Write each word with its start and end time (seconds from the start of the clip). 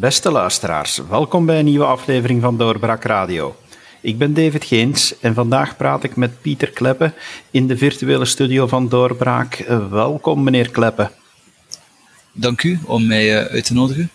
Beste 0.00 0.30
luisteraars, 0.30 1.00
welkom 1.08 1.46
bij 1.46 1.58
een 1.58 1.64
nieuwe 1.64 1.84
aflevering 1.84 2.42
van 2.42 2.58
Doorbraak 2.58 3.04
Radio. 3.04 3.56
Ik 4.00 4.18
ben 4.18 4.34
David 4.34 4.64
Geens 4.64 5.18
en 5.18 5.34
vandaag 5.34 5.76
praat 5.76 6.04
ik 6.04 6.16
met 6.16 6.40
Pieter 6.40 6.70
Kleppe 6.70 7.12
in 7.50 7.66
de 7.66 7.76
virtuele 7.76 8.24
studio 8.24 8.66
van 8.66 8.88
Doorbraak. 8.88 9.54
Eh, 9.54 9.90
welkom, 9.90 10.42
meneer 10.42 10.70
Kleppe. 10.70 11.10
Dank 12.32 12.62
u 12.62 12.78
om 12.86 13.06
mij 13.06 13.38
eh, 13.38 13.52
uit 13.52 13.64
te 13.64 13.74
nodigen. 13.74 14.10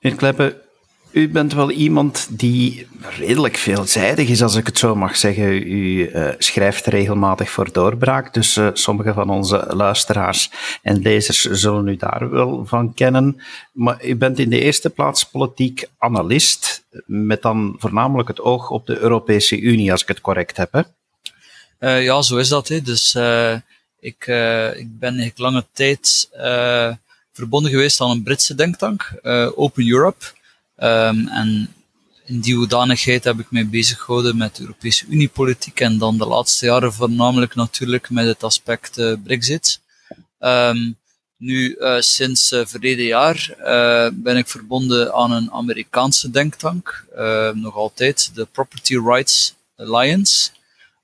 Meneer 0.00 0.18
Kleppe, 0.18 0.62
u 1.10 1.28
bent 1.28 1.52
wel 1.52 1.70
iemand 1.70 2.26
die 2.30 2.86
redelijk 3.18 3.56
veelzijdig 3.56 4.28
is, 4.28 4.42
als 4.42 4.54
ik 4.54 4.66
het 4.66 4.78
zo 4.78 4.94
mag 4.94 5.16
zeggen. 5.16 5.52
U 5.52 6.10
uh, 6.10 6.28
schrijft 6.38 6.86
regelmatig 6.86 7.50
voor 7.50 7.72
doorbraak, 7.72 8.34
dus 8.34 8.56
uh, 8.56 8.68
sommige 8.72 9.12
van 9.12 9.30
onze 9.30 9.64
luisteraars 9.68 10.50
en 10.82 11.00
lezers 11.00 11.42
zullen 11.42 11.88
u 11.88 11.96
daar 11.96 12.30
wel 12.30 12.66
van 12.66 12.94
kennen. 12.94 13.42
Maar 13.72 14.04
u 14.04 14.16
bent 14.16 14.38
in 14.38 14.50
de 14.50 14.60
eerste 14.60 14.90
plaats 14.90 15.24
politiek 15.24 15.88
analist, 15.98 16.86
met 17.06 17.42
dan 17.42 17.76
voornamelijk 17.78 18.28
het 18.28 18.40
oog 18.40 18.70
op 18.70 18.86
de 18.86 18.98
Europese 18.98 19.60
Unie, 19.60 19.92
als 19.92 20.02
ik 20.02 20.08
het 20.08 20.20
correct 20.20 20.56
heb. 20.56 20.72
Hè? 20.72 20.82
Uh, 21.80 22.04
ja, 22.04 22.22
zo 22.22 22.36
is 22.36 22.48
dat. 22.48 22.68
Hè. 22.68 22.80
Dus 22.80 23.14
ik, 24.00 24.26
ik 24.76 24.98
ben 24.98 25.32
lange 25.36 25.66
tijd 25.72 26.28
verbonden 27.32 27.70
geweest 27.70 28.00
aan 28.00 28.10
een 28.10 28.22
Britse 28.22 28.54
denktank, 28.54 29.12
Open 29.54 29.88
Europe. 29.88 30.24
Um, 30.80 31.28
en 31.28 31.74
in 32.24 32.40
die 32.40 32.54
hoedanigheid 32.54 33.24
heb 33.24 33.38
ik 33.38 33.50
mij 33.50 33.68
bezig 33.68 34.00
gehouden 34.00 34.36
met 34.36 34.60
Europese 34.60 35.06
Uniepolitiek 35.08 35.80
en 35.80 35.98
dan 35.98 36.18
de 36.18 36.26
laatste 36.26 36.66
jaren 36.66 36.92
voornamelijk 36.92 37.54
natuurlijk 37.54 38.10
met 38.10 38.26
het 38.26 38.42
aspect 38.42 38.98
uh, 38.98 39.14
Brexit. 39.24 39.80
Um, 40.38 40.96
nu, 41.36 41.76
uh, 41.78 42.00
sinds 42.00 42.52
uh, 42.52 42.66
verleden 42.66 43.04
jaar 43.04 43.54
ben 44.14 44.36
ik 44.36 44.48
verbonden 44.48 45.14
aan 45.14 45.32
een 45.32 45.52
Amerikaanse 45.52 46.30
denktank, 46.30 47.04
nog 47.54 47.74
altijd, 47.74 48.30
de 48.34 48.44
Property 48.52 48.96
Rights 48.96 49.54
Alliance. 49.76 50.50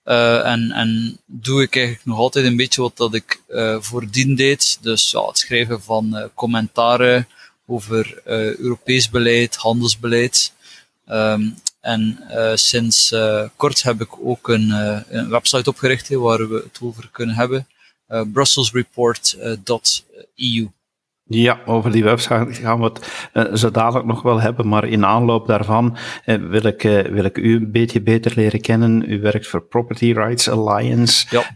en, 0.05 0.71
en 0.71 1.19
doe 1.27 1.63
ik 1.63 1.77
eigenlijk 1.77 2.07
nog 2.07 2.19
altijd 2.19 2.45
een 2.45 2.57
beetje 2.57 2.83
wat 2.83 2.97
dat 2.97 3.15
ik 3.15 3.43
voordien 3.81 4.35
deed. 4.35 4.79
Dus 4.81 5.11
ja, 5.11 5.27
het 5.27 5.39
schrijven 5.39 5.83
van 5.83 6.31
commentaren, 6.35 7.29
over 7.67 8.23
uh, 8.27 8.57
Europees 8.57 9.11
beleid, 9.11 9.57
handelsbeleid. 9.57 10.53
Um, 11.09 11.55
en 11.81 12.19
uh, 12.31 12.51
sinds 12.55 13.13
uh, 13.13 13.43
kort 13.57 13.83
heb 13.83 14.01
ik 14.01 14.09
ook 14.23 14.49
een, 14.49 14.71
een 15.09 15.29
website 15.29 15.71
opgericht 15.71 16.09
he, 16.09 16.19
waar 16.19 16.49
we 16.49 16.55
het 16.55 16.79
over 16.83 17.09
kunnen 17.13 17.35
hebben. 17.35 17.67
brusselsreport.eu. 18.33 20.69
Ja, 21.27 21.61
over 21.67 21.93
die 21.93 22.05
website 22.05 22.53
gaan 22.53 22.79
we 22.79 22.85
het 22.85 23.29
uh, 23.35 23.55
zo 23.55 23.71
dadelijk 23.71 24.07
nog 24.07 24.23
wel 24.23 24.41
hebben, 24.41 24.69
maar 24.69 24.85
in 24.85 25.05
aanloop 25.05 25.47
daarvan 25.47 25.97
uh, 26.27 26.37
wil, 26.37 26.65
ik, 26.65 26.85
uh, 26.85 27.01
wil 27.01 27.25
ik 27.25 27.39
u 27.39 27.57
een 27.57 27.71
beetje 27.71 28.01
beter 28.01 28.33
leren 28.35 28.61
kennen. 28.61 29.11
U 29.11 29.21
werkt 29.21 29.47
voor 29.47 29.63
Property 29.63 30.13
Rights 30.13 30.49
Alliance. 30.49 31.27
Ja 31.31 31.55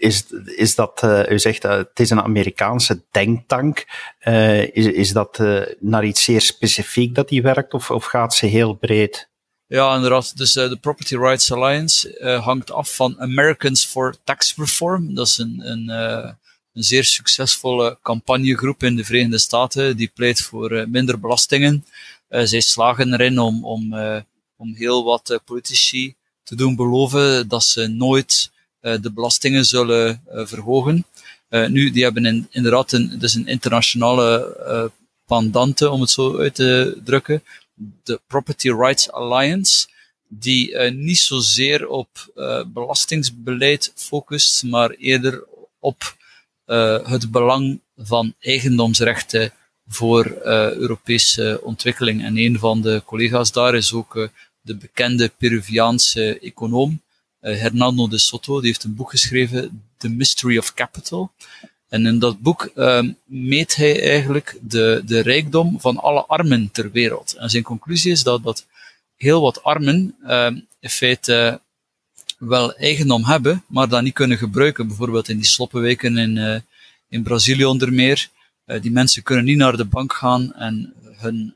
is, 0.00 0.24
is 0.44 0.74
dat, 0.74 1.02
uh, 1.04 1.30
u 1.30 1.38
zegt 1.38 1.62
dat 1.62 1.78
het 1.78 2.00
is 2.00 2.10
een 2.10 2.22
Amerikaanse 2.22 3.02
denktank. 3.10 3.86
Uh, 4.24 4.62
is, 4.62 4.86
is 4.86 5.12
dat 5.12 5.38
uh, 5.38 5.62
naar 5.80 6.04
iets 6.04 6.24
zeer 6.24 6.40
specifiek 6.40 7.14
dat 7.14 7.28
die 7.28 7.42
werkt 7.42 7.74
of, 7.74 7.90
of 7.90 8.04
gaat 8.04 8.34
ze 8.34 8.46
heel 8.46 8.74
breed? 8.74 9.28
Ja, 9.66 9.94
inderdaad. 9.94 10.36
Dus 10.36 10.52
de 10.52 10.78
Property 10.80 11.16
Rights 11.16 11.52
Alliance 11.52 12.38
hangt 12.44 12.72
af 12.72 12.94
van 12.94 13.20
Americans 13.20 13.84
for 13.84 14.16
Tax 14.24 14.54
Reform. 14.56 15.14
Dat 15.14 15.26
is 15.26 15.38
een, 15.38 15.60
een, 15.64 15.88
een 16.72 16.82
zeer 16.82 17.04
succesvolle 17.04 17.98
campagnegroep 18.02 18.82
in 18.82 18.96
de 18.96 19.04
Verenigde 19.04 19.38
Staten 19.38 19.96
die 19.96 20.10
pleit 20.14 20.40
voor 20.40 20.86
minder 20.88 21.20
belastingen. 21.20 21.84
zij 22.28 22.60
slagen 22.60 23.12
erin 23.12 23.38
om, 23.38 23.64
om, 23.64 23.94
om 24.56 24.74
heel 24.74 25.04
wat 25.04 25.40
politici 25.44 26.14
te 26.42 26.54
doen 26.54 26.76
beloven 26.76 27.48
dat 27.48 27.64
ze 27.64 27.86
nooit 27.86 28.50
eh, 28.52 28.59
de 28.80 29.12
belastingen 29.12 29.64
zullen 29.64 30.22
eh, 30.26 30.46
verhogen. 30.46 31.04
Eh, 31.48 31.68
nu, 31.68 31.90
die 31.90 32.02
hebben 32.02 32.24
in, 32.24 32.46
inderdaad 32.50 32.92
een, 32.92 33.18
dus 33.18 33.34
een 33.34 33.46
internationale 33.46 34.92
pandante, 35.26 35.90
om 35.90 36.00
het 36.00 36.10
zo 36.10 36.38
uit 36.38 36.54
te 36.54 37.00
drukken, 37.04 37.42
de 38.02 38.20
Property 38.26 38.70
Rights 38.70 39.10
Alliance, 39.10 39.88
die 40.28 40.78
niet 40.90 41.18
zozeer 41.18 41.88
op 41.88 42.32
belastingsbeleid 42.66 43.92
focust, 43.94 44.62
maar 44.62 44.90
eerder 44.90 45.44
op 45.78 46.16
het 47.04 47.30
belang 47.30 47.80
van 47.96 48.34
eigendomsrechten 48.40 49.52
voor 49.88 50.36
Europese 50.74 51.60
ontwikkeling. 51.62 52.24
En 52.24 52.38
een 52.38 52.58
van 52.58 52.82
de 52.82 53.02
collega's 53.04 53.52
daar 53.52 53.74
is 53.74 53.92
ook 53.92 54.30
de 54.60 54.76
bekende 54.76 55.32
Peruviaanse 55.38 56.38
econoom 56.38 57.00
Hernando 57.40 58.08
de 58.08 58.18
Soto, 58.18 58.60
die 58.60 58.68
heeft 58.68 58.84
een 58.84 58.94
boek 58.94 59.10
geschreven, 59.10 59.82
The 59.96 60.08
Mystery 60.08 60.58
of 60.58 60.74
Capital. 60.74 61.32
En 61.88 62.06
in 62.06 62.18
dat 62.18 62.40
boek 62.40 62.70
uh, 62.76 63.02
meet 63.24 63.76
hij 63.76 64.02
eigenlijk 64.10 64.58
de, 64.60 65.02
de 65.06 65.20
rijkdom 65.20 65.80
van 65.80 65.96
alle 65.96 66.24
armen 66.26 66.70
ter 66.70 66.90
wereld. 66.90 67.34
En 67.34 67.50
zijn 67.50 67.62
conclusie 67.62 68.10
is 68.12 68.22
dat, 68.22 68.42
dat 68.42 68.66
heel 69.16 69.40
wat 69.40 69.62
armen 69.62 70.14
uh, 70.22 70.50
in 70.80 70.90
feite 70.90 71.60
wel 72.38 72.74
eigendom 72.74 73.24
hebben, 73.24 73.64
maar 73.66 73.88
dat 73.88 74.02
niet 74.02 74.14
kunnen 74.14 74.38
gebruiken. 74.38 74.86
Bijvoorbeeld 74.86 75.28
in 75.28 75.36
die 75.36 75.46
sloppenweken 75.46 76.18
in, 76.18 76.36
uh, 76.36 76.56
in 77.08 77.22
Brazilië 77.22 77.64
onder 77.64 77.92
meer. 77.92 78.28
Uh, 78.66 78.82
die 78.82 78.90
mensen 78.90 79.22
kunnen 79.22 79.44
niet 79.44 79.56
naar 79.56 79.76
de 79.76 79.84
bank 79.84 80.12
gaan 80.12 80.54
en 80.54 80.92
hun 81.16 81.54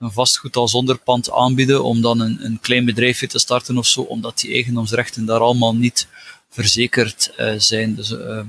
een 0.00 0.12
vastgoed 0.12 0.56
als 0.56 0.74
onderpand 0.74 1.30
aanbieden 1.30 1.84
om 1.84 2.00
dan 2.00 2.20
een, 2.20 2.44
een 2.44 2.60
klein 2.60 2.84
bedrijfje 2.84 3.26
te 3.26 3.38
starten 3.38 3.78
of 3.78 3.86
zo, 3.86 4.00
omdat 4.00 4.38
die 4.38 4.52
eigendomsrechten 4.52 5.24
daar 5.24 5.40
allemaal 5.40 5.74
niet 5.74 6.08
verzekerd 6.48 7.32
uh, 7.38 7.54
zijn. 7.56 7.94
Dus 7.94 8.10
uh, 8.10 8.42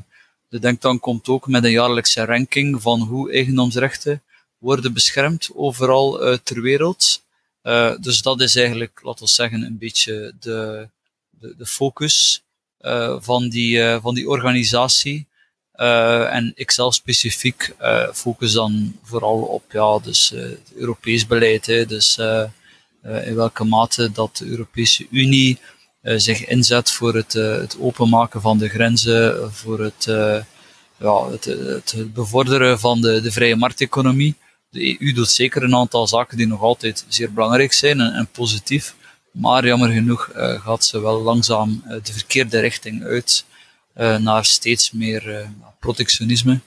de 0.50 0.60
Denktank 0.60 1.02
komt 1.02 1.28
ook 1.28 1.48
met 1.48 1.64
een 1.64 1.72
jaarlijkse 1.72 2.26
ranking 2.26 2.82
van 2.82 3.00
hoe 3.02 3.32
eigendomsrechten 3.32 4.24
worden 4.58 4.94
beschermd 4.94 5.50
overal 5.56 6.28
uh, 6.28 6.38
ter 6.44 6.62
wereld. 6.62 7.24
dus 8.00 8.22
dat 8.22 8.42
is 8.42 8.56
eigenlijk, 8.56 9.00
laten 9.04 9.26
we 9.26 9.32
zeggen, 9.32 9.62
een 9.62 9.78
beetje 9.78 10.34
de, 10.40 10.88
de, 11.30 11.56
de 11.58 11.66
focus 11.66 12.44
van, 13.20 13.50
die, 13.50 14.00
van 14.02 14.16
die 14.16 14.30
organisatie. 14.30 15.28
Uh, 15.76 16.34
en 16.34 16.52
ik 16.56 16.72
zelf 16.72 16.94
specifiek 16.94 17.74
uh, 17.82 18.08
focus 18.14 18.54
dan 18.54 19.00
vooral 19.04 19.42
op 19.42 19.64
ja, 19.72 20.00
dus, 20.00 20.32
uh, 20.32 20.42
het 20.42 20.72
Europees 20.76 21.28
beleid. 21.28 21.66
Hè, 21.66 21.86
dus 21.86 22.18
in 23.04 23.36
welke 23.36 23.64
mate 23.64 24.12
dat 24.12 24.38
de 24.38 24.46
Europese 24.46 25.08
Unie 25.10 25.60
zich 26.02 26.46
inzet 26.46 26.92
voor 26.92 27.16
het, 27.16 27.34
het 27.34 27.78
openmaken 27.80 28.42
van 28.42 28.58
de 28.58 28.70
grenzen, 28.70 29.54
voor 29.54 29.80
het, 29.80 30.06
ja, 30.98 31.30
het, 31.32 31.46
het, 31.46 32.14
bevorderen 32.14 32.80
van 32.80 33.02
de, 33.02 33.22
de 33.22 33.32
vrije 33.32 33.56
markteconomie. 33.56 34.36
De 34.70 35.02
EU 35.02 35.14
doet 35.14 35.30
zeker 35.30 35.64
een 35.64 35.76
aantal 35.76 36.08
zaken 36.08 36.38
die 36.38 36.48
nog 36.48 36.62
altijd 36.62 37.06
zeer 37.08 37.34
belangrijk 37.34 37.74
zijn 37.74 38.00
en, 38.00 38.14
en 38.14 38.28
positief. 38.32 38.96
Maar 39.32 39.66
jammer 39.66 39.90
genoeg 39.90 40.30
gaat 40.34 40.86
ze 40.86 41.02
wel 41.02 41.22
langzaam 41.22 41.84
de 42.04 42.14
verkeerde 42.14 42.60
richting 42.60 43.04
uit. 43.04 43.46
Uh, 43.98 44.18
naar 44.18 44.46
steeds 44.46 44.92
meer 44.92 45.30
uh, 45.30 45.48
protectionisme. 45.80 46.60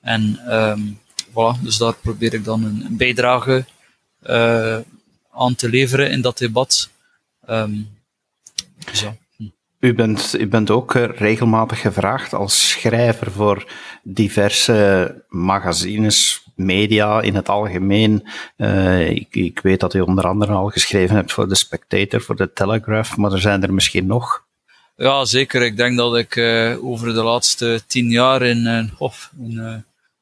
En 0.00 0.54
um, 0.54 0.98
voilà, 1.28 1.62
dus 1.62 1.76
daar 1.76 1.94
probeer 1.94 2.34
ik 2.34 2.44
dan 2.44 2.64
een, 2.64 2.96
bijdrage 2.96 3.64
uh, 4.26 4.78
aan 5.32 5.54
te 5.54 5.68
leveren 5.68 6.10
in 6.10 6.20
dat 6.20 6.38
debat. 6.38 6.90
Um, 7.48 7.88
zo. 8.92 9.16
Hm. 9.36 9.44
U 9.80 9.94
bent, 9.94 10.34
u 10.38 10.46
bent 10.48 10.70
ook 10.70 10.92
regelmatig 10.94 11.80
gevraagd 11.80 12.34
als 12.34 12.68
schrijver 12.68 13.30
voor 13.30 13.72
diverse 14.02 15.24
magazines, 15.28 16.44
media 16.54 17.20
in 17.20 17.34
het 17.34 17.48
algemeen. 17.48 18.28
Ik, 19.08 19.34
ik, 19.34 19.60
weet 19.60 19.80
dat 19.80 19.94
u 19.94 20.00
onder 20.00 20.26
andere 20.26 20.52
al 20.52 20.68
geschreven 20.68 21.16
hebt 21.16 21.32
voor 21.32 21.48
The 21.48 21.54
Spectator, 21.54 22.20
voor 22.20 22.36
The 22.36 22.52
Telegraph, 22.52 23.16
maar 23.16 23.32
er 23.32 23.40
zijn 23.40 23.62
er 23.62 23.74
misschien 23.74 24.06
nog. 24.06 24.45
Ja, 24.96 25.24
zeker. 25.24 25.62
Ik 25.62 25.76
denk 25.76 25.96
dat 25.96 26.16
ik 26.16 26.36
uh, 26.36 26.84
over 26.84 27.14
de 27.14 27.22
laatste 27.22 27.82
tien 27.86 28.10
jaar 28.10 28.42
in, 28.42 28.66
uh, 28.66 28.90
oh, 28.98 29.14
in 29.38 29.52
uh, 29.52 29.74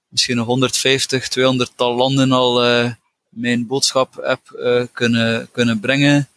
misschien 0.08 0.36
nog 0.36 0.46
150, 0.46 1.28
200 1.28 1.72
tal 1.76 1.94
landen 1.94 2.32
al 2.32 2.62
mijn 3.28 3.66
boodschap 3.66 4.14
heb 4.22 4.40
kunnen, 4.92 5.48
kunnen 5.52 5.80
brengen. 5.80 6.28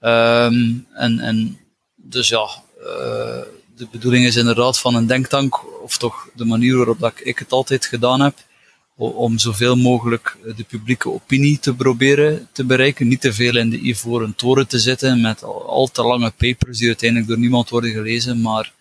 Um, 0.00 0.86
en, 0.94 1.18
en 1.18 1.58
dus 1.96 2.28
ja, 2.28 2.48
de 3.76 3.88
bedoeling 3.90 4.24
is 4.24 4.36
inderdaad 4.36 4.78
van 4.78 4.94
een 4.94 5.06
denktank, 5.06 5.82
of 5.82 5.98
toch 5.98 6.28
de 6.34 6.44
manier 6.44 6.76
waarop 6.76 6.98
dat 6.98 7.12
ik 7.16 7.38
het 7.38 7.52
altijd 7.52 7.86
gedaan 7.86 8.20
heb, 8.20 8.34
om 9.00 9.38
zoveel 9.38 9.76
mogelijk 9.76 10.36
de 10.56 10.64
publieke 10.64 11.10
opinie 11.10 11.58
te 11.58 11.74
proberen 11.74 12.48
te 12.52 12.64
bereiken. 12.64 13.08
Niet 13.08 13.20
te 13.20 13.32
veel 13.32 13.56
in 13.56 13.70
de 13.70 13.78
ivoren 13.78 14.34
toren 14.34 14.66
te 14.66 14.78
zitten 14.78 15.20
met 15.20 15.42
al, 15.44 15.88
te 15.92 16.02
lange 16.02 16.30
papers 16.30 16.78
die 16.78 16.86
uiteindelijk 16.86 17.28
door 17.28 17.38
niemand 17.38 17.68
worden 17.68 17.90
gelezen, 17.90 18.40
maar 18.40 18.72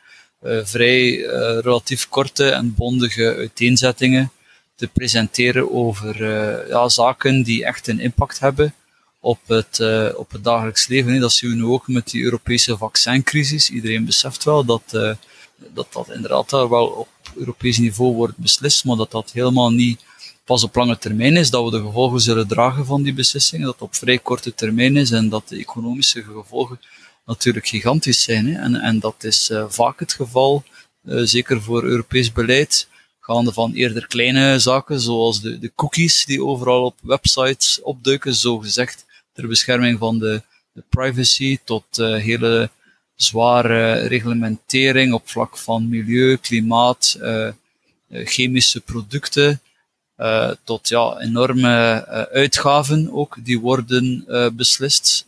uh, 0.44 0.60
vrij 0.64 1.18
uh, 1.18 1.28
relatief 1.62 2.10
korte 2.10 2.50
en 2.50 2.76
bondige 2.76 3.36
uiteenzettingen 3.36 4.32
te 4.76 4.88
presenteren 4.88 5.74
over 5.74 6.28
ja, 6.70 6.90
zaken 6.90 7.44
die 7.44 7.66
echt 7.66 7.88
een 7.88 8.00
impact 8.00 8.40
hebben 8.40 8.74
op 9.20 9.40
het, 9.48 9.80
op 10.16 10.32
het 10.32 10.44
dagelijks 10.44 10.88
leven. 10.88 11.20
Dat 11.20 11.32
zien 11.32 11.50
we 11.50 11.56
nu 11.56 11.64
ook 11.64 11.88
met 11.88 12.10
die 12.10 12.24
Europese 12.24 12.78
vaccincrisis. 12.78 13.70
Iedereen 13.70 14.06
beseft 14.06 14.44
wel 14.44 14.66
dat 14.66 15.18
dat, 15.74 15.88
dat 15.94 16.10
inderdaad 16.10 16.52
wel 16.52 16.88
op 16.88 17.08
Europees 17.36 17.78
niveau 17.78 18.16
wordt 18.16 18.38
beslist, 18.38 18.86
maar 18.86 18.96
dat 18.98 19.12
dat 19.12 19.32
helemaal 19.32 19.72
niet 19.72 20.02
pas 20.50 20.64
op 20.64 20.76
lange 20.76 20.98
termijn 20.98 21.38
is, 21.38 21.50
dat 21.50 21.64
we 21.64 21.78
de 21.78 21.86
gevolgen 21.86 22.20
zullen 22.20 22.48
dragen 22.48 22.86
van 22.86 23.04
die 23.04 23.14
beslissingen, 23.14 23.66
dat 23.66 23.82
op 23.82 23.96
vrij 23.96 24.18
korte 24.18 24.54
termijn 24.54 24.98
is 24.98 25.12
en 25.12 25.30
dat 25.30 25.48
de 25.48 25.58
economische 25.58 26.24
gevolgen 26.24 26.80
natuurlijk 27.26 27.68
gigantisch 27.68 28.24
zijn. 28.24 28.46
Hè. 28.48 28.62
En, 28.62 28.76
en 28.76 29.00
dat 29.00 29.24
is 29.24 29.50
uh, 29.50 29.66
vaak 29.68 30.00
het 30.00 30.14
geval, 30.14 30.64
uh, 31.04 31.22
zeker 31.24 31.62
voor 31.62 31.84
Europees 31.84 32.32
beleid, 32.32 32.88
gaande 33.20 33.54
van 33.54 33.74
eerder 33.74 34.08
kleine 34.08 34.60
zaken, 34.60 35.00
zoals 35.00 35.42
de, 35.42 35.60
de 35.60 35.72
cookies 35.76 36.26
die 36.26 36.44
overal 36.44 36.84
op 36.84 36.96
websites 37.02 37.82
opduiken, 37.82 38.36
zo 38.36 38.58
gezegd 38.58 39.06
ter 39.34 39.48
bescherming 39.48 40.00
van 40.00 40.20
de, 40.20 40.42
de 40.72 40.84
privacy, 40.90 41.58
tot 41.64 41.86
uh, 42.00 42.16
hele 42.16 42.70
zware 43.16 44.08
reglementering 44.08 45.14
op 45.14 45.30
vlak 45.30 45.58
van 45.58 45.90
milieu, 45.90 46.38
klimaat, 46.38 47.18
chemische 48.10 48.80
producten, 48.80 49.62
uh, 50.20 50.52
tot 50.64 50.88
ja, 50.88 51.20
enorme 51.20 52.06
uh, 52.08 52.22
uitgaven 52.22 53.10
ook, 53.12 53.38
die 53.44 53.60
worden 53.60 54.26
uh, 54.28 54.48
beslist, 54.54 55.26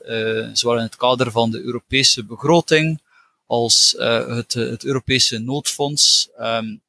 zowel 0.54 0.78
in 0.78 0.84
het 0.84 0.96
kader 0.96 1.32
van 1.32 1.52
de 1.52 1.62
Europese 1.62 2.24
begroting 2.24 3.00
als 3.46 3.96
het, 3.98 4.54
het 4.54 4.84
Europese 4.84 5.38
noodfonds, 5.38 6.30
um, 6.40 6.82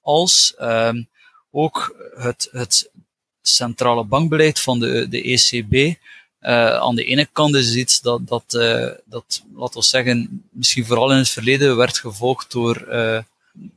als 0.00 0.54
um, 0.60 1.08
ook 1.50 1.96
het, 2.16 2.48
het 2.52 2.90
centrale 3.42 4.04
bankbeleid 4.04 4.60
van 4.60 4.78
de, 4.78 5.08
de 5.08 5.22
ECB. 5.22 5.98
aan 6.80 6.94
de 6.94 7.04
ene 7.04 7.28
kant 7.32 7.54
is 7.54 7.74
iets 7.74 8.00
dat, 8.00 8.28
dat, 8.28 8.50
dat, 9.04 9.42
laten 9.54 9.80
we 9.80 9.86
zeggen, 9.86 10.44
misschien 10.50 10.86
vooral 10.86 11.12
in 11.12 11.18
het 11.18 11.28
verleden 11.28 11.76
werd 11.76 11.98
gevolgd 11.98 12.52
door 12.52 12.86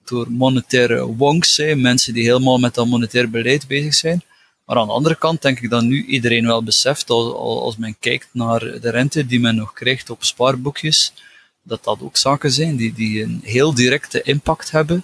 door 0.06 0.32
monetaire 0.32 1.06
wonks, 1.06 1.58
hè, 1.58 1.76
mensen 1.76 2.14
die 2.14 2.24
helemaal 2.24 2.58
met 2.58 2.74
dat 2.74 2.88
monetair 2.88 3.30
beleid 3.30 3.68
bezig 3.68 3.94
zijn. 3.94 4.24
Maar 4.66 4.78
aan 4.78 4.88
de 4.88 4.94
andere 4.94 5.16
kant 5.16 5.42
denk 5.42 5.60
ik 5.60 5.70
dat 5.70 5.84
nu 5.84 6.06
iedereen 6.06 6.46
wel 6.46 6.64
beseft, 6.64 7.10
als, 7.10 7.34
als 7.34 7.78
men 7.78 7.96
kijkt 8.00 8.28
naar 8.32 8.60
de 8.60 8.90
rente 8.90 9.26
die 9.26 9.40
men 9.40 9.56
nog 9.56 9.74
krijgt 9.74 10.10
op 10.10 10.24
spaarboekjes, 10.24 11.14
dat 11.64 11.84
dat 11.84 12.02
ook 12.02 12.18
zaken 12.18 12.52
zijn 12.52 12.76
die, 12.76 12.94
die 12.94 13.24
een 13.24 13.42
heel 13.44 13.74
directe 13.74 14.22
impact 14.22 14.72
hebben. 14.72 15.04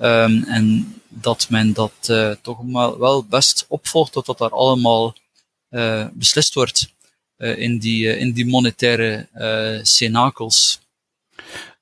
Um, 0.00 0.44
en 0.44 0.94
dat 1.08 1.46
men 1.50 1.72
dat 1.72 1.92
uh, 2.10 2.30
toch 2.42 2.58
wel 2.98 3.24
best 3.24 3.64
opvolgt 3.68 4.12
totdat 4.12 4.38
daar 4.38 4.50
allemaal 4.50 5.16
uh, 5.70 6.06
beslist 6.12 6.54
wordt 6.54 6.92
uh, 7.38 7.58
in, 7.58 7.78
die, 7.78 8.16
in 8.16 8.32
die 8.32 8.46
monetaire 8.46 9.26
cenakels 9.82 10.80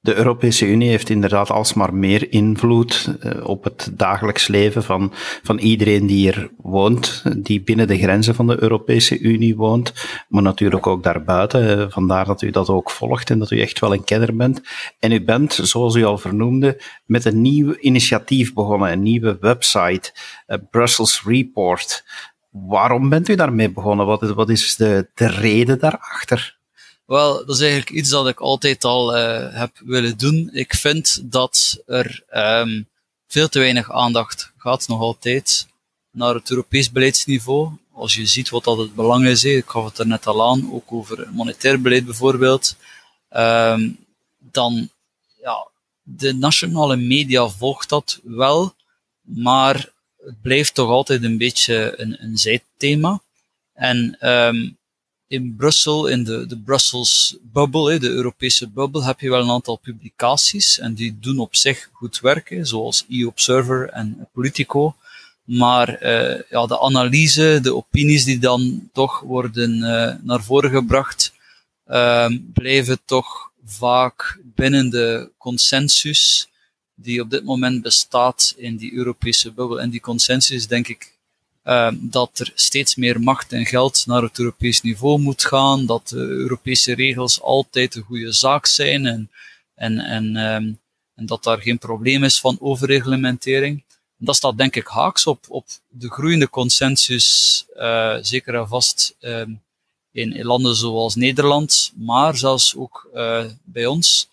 de 0.06 0.14
Europese 0.14 0.66
Unie 0.66 0.88
heeft 0.88 1.08
inderdaad 1.08 1.50
alsmaar 1.50 1.94
meer 1.94 2.32
invloed 2.32 3.16
uh, 3.24 3.46
op 3.46 3.64
het 3.64 3.90
dagelijks 3.92 4.48
leven 4.48 4.82
van, 4.82 5.12
van 5.42 5.58
iedereen 5.58 6.06
die 6.06 6.16
hier 6.16 6.50
woont, 6.56 7.22
die 7.36 7.62
binnen 7.62 7.86
de 7.86 7.98
grenzen 7.98 8.34
van 8.34 8.46
de 8.46 8.62
Europese 8.62 9.18
Unie 9.18 9.56
woont, 9.56 9.92
maar 10.28 10.42
natuurlijk 10.42 10.86
ook 10.86 11.02
daarbuiten. 11.02 11.78
Uh, 11.78 11.86
vandaar 11.88 12.24
dat 12.24 12.42
u 12.42 12.50
dat 12.50 12.68
ook 12.68 12.90
volgt 12.90 13.30
en 13.30 13.38
dat 13.38 13.50
u 13.50 13.60
echt 13.60 13.78
wel 13.78 13.92
een 13.92 14.04
kenner 14.04 14.36
bent. 14.36 14.60
En 14.98 15.12
u 15.12 15.24
bent, 15.24 15.52
zoals 15.62 15.94
u 15.94 16.04
al 16.04 16.18
vernoemde, 16.18 16.80
met 17.06 17.24
een 17.24 17.40
nieuw 17.40 17.74
initiatief 17.80 18.52
begonnen, 18.52 18.92
een 18.92 19.02
nieuwe 19.02 19.36
website, 19.40 20.12
uh, 20.46 20.58
Brussels 20.70 21.22
Report. 21.24 22.04
Waarom 22.50 23.08
bent 23.08 23.28
u 23.28 23.34
daarmee 23.34 23.72
begonnen? 23.72 24.06
Wat 24.06 24.22
is, 24.22 24.30
wat 24.30 24.50
is 24.50 24.76
de, 24.76 25.10
de 25.14 25.26
reden 25.26 25.78
daarachter? 25.78 26.58
Wel, 27.06 27.46
dat 27.46 27.56
is 27.56 27.60
eigenlijk 27.60 27.90
iets 27.90 28.10
dat 28.10 28.28
ik 28.28 28.40
altijd 28.40 28.84
al 28.84 29.16
uh, 29.16 29.54
heb 29.54 29.70
willen 29.84 30.18
doen. 30.18 30.50
Ik 30.52 30.74
vind 30.74 31.20
dat 31.32 31.82
er 31.86 32.22
um, 32.34 32.88
veel 33.26 33.48
te 33.48 33.58
weinig 33.58 33.92
aandacht 33.92 34.52
gaat, 34.56 34.88
nog 34.88 35.00
altijd, 35.00 35.66
naar 36.10 36.34
het 36.34 36.50
Europees 36.50 36.90
beleidsniveau. 36.90 37.70
Als 37.92 38.14
je 38.14 38.26
ziet 38.26 38.48
wat 38.48 38.64
dat 38.64 38.78
het 38.78 38.94
belang 38.94 39.26
is, 39.26 39.44
ik 39.44 39.68
gaf 39.68 39.84
het 39.84 39.98
er 39.98 40.06
net 40.06 40.26
al 40.26 40.50
aan, 40.50 40.72
ook 40.72 40.92
over 40.92 41.28
monetair 41.32 41.80
beleid 41.80 42.04
bijvoorbeeld, 42.04 42.76
um, 43.30 43.98
dan, 44.38 44.90
ja, 45.42 45.68
de 46.02 46.34
nationale 46.34 46.96
media 46.96 47.48
volgt 47.48 47.88
dat 47.88 48.20
wel, 48.22 48.74
maar 49.20 49.88
het 50.24 50.40
blijft 50.42 50.74
toch 50.74 50.90
altijd 50.90 51.22
een 51.22 51.38
beetje 51.38 51.94
een, 51.96 52.22
een 52.22 52.38
zijthema. 52.38 53.20
En 53.72 54.28
um, 54.30 54.78
in 55.28 55.56
Brussel, 55.56 56.06
in 56.06 56.24
de, 56.24 56.46
de 56.46 56.58
Brussels 56.58 57.36
bubble, 57.42 57.98
de 57.98 58.08
Europese 58.08 58.68
bubbel, 58.68 59.04
heb 59.04 59.20
je 59.20 59.30
wel 59.30 59.40
een 59.40 59.50
aantal 59.50 59.76
publicaties 59.76 60.78
en 60.78 60.94
die 60.94 61.18
doen 61.20 61.38
op 61.38 61.56
zich 61.56 61.88
goed 61.92 62.20
werken, 62.20 62.66
zoals 62.66 63.04
e-Observer 63.08 63.88
en 63.88 64.28
Politico. 64.32 64.96
Maar 65.44 65.88
uh, 65.88 66.40
ja, 66.50 66.66
de 66.66 66.80
analyse, 66.80 67.58
de 67.62 67.74
opinies 67.74 68.24
die 68.24 68.38
dan 68.38 68.88
toch 68.92 69.20
worden 69.20 69.78
uh, 69.78 70.14
naar 70.22 70.42
voren 70.42 70.70
gebracht, 70.70 71.32
uh, 71.86 72.30
blijven 72.52 72.98
toch 73.04 73.50
vaak 73.64 74.40
binnen 74.54 74.90
de 74.90 75.30
consensus 75.38 76.48
die 76.94 77.20
op 77.20 77.30
dit 77.30 77.44
moment 77.44 77.82
bestaat 77.82 78.54
in 78.56 78.76
die 78.76 78.92
Europese 78.92 79.52
bubbel. 79.52 79.80
En 79.80 79.90
die 79.90 80.00
consensus, 80.00 80.66
denk 80.66 80.88
ik, 80.88 81.15
uh, 81.66 81.88
dat 81.92 82.38
er 82.38 82.52
steeds 82.54 82.94
meer 82.94 83.20
macht 83.20 83.52
en 83.52 83.66
geld 83.66 84.06
naar 84.06 84.22
het 84.22 84.38
Europees 84.38 84.80
niveau 84.80 85.20
moet 85.20 85.44
gaan, 85.44 85.86
dat 85.86 86.08
de 86.08 86.16
Europese 86.16 86.94
regels 86.94 87.40
altijd 87.40 87.94
een 87.94 88.02
goede 88.02 88.32
zaak 88.32 88.66
zijn 88.66 89.06
en, 89.06 89.30
en, 89.74 89.98
en, 89.98 90.36
um, 90.36 90.80
en 91.14 91.26
dat 91.26 91.42
daar 91.42 91.60
geen 91.60 91.78
probleem 91.78 92.24
is 92.24 92.40
van 92.40 92.56
overreglementering. 92.60 93.84
Dat 94.18 94.36
staat 94.36 94.58
denk 94.58 94.76
ik 94.76 94.86
haaks 94.86 95.26
op, 95.26 95.44
op 95.48 95.66
de 95.88 96.10
groeiende 96.10 96.48
consensus, 96.48 97.64
uh, 97.76 98.16
zeker 98.20 98.54
en 98.54 98.68
vast 98.68 99.16
um, 99.20 99.62
in, 100.12 100.44
landen 100.44 100.76
zoals 100.76 101.14
Nederland, 101.14 101.92
maar 101.96 102.36
zelfs 102.36 102.76
ook 102.76 103.10
uh, 103.14 103.44
bij 103.64 103.86
ons. 103.86 104.28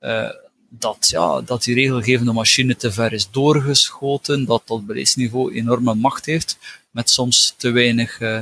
Uh, 0.00 0.30
dat, 0.78 1.08
ja, 1.10 1.40
dat 1.40 1.62
die 1.62 1.74
regelgevende 1.74 2.32
machine 2.32 2.76
te 2.76 2.92
ver 2.92 3.12
is 3.12 3.30
doorgeschoten, 3.30 4.44
dat 4.44 4.62
dat 4.66 4.86
beleidsniveau 4.86 5.54
enorme 5.54 5.94
macht 5.94 6.26
heeft, 6.26 6.58
met 6.94 7.10
soms 7.10 7.54
te 7.56 7.70
weinig 7.70 8.20
uh, 8.20 8.40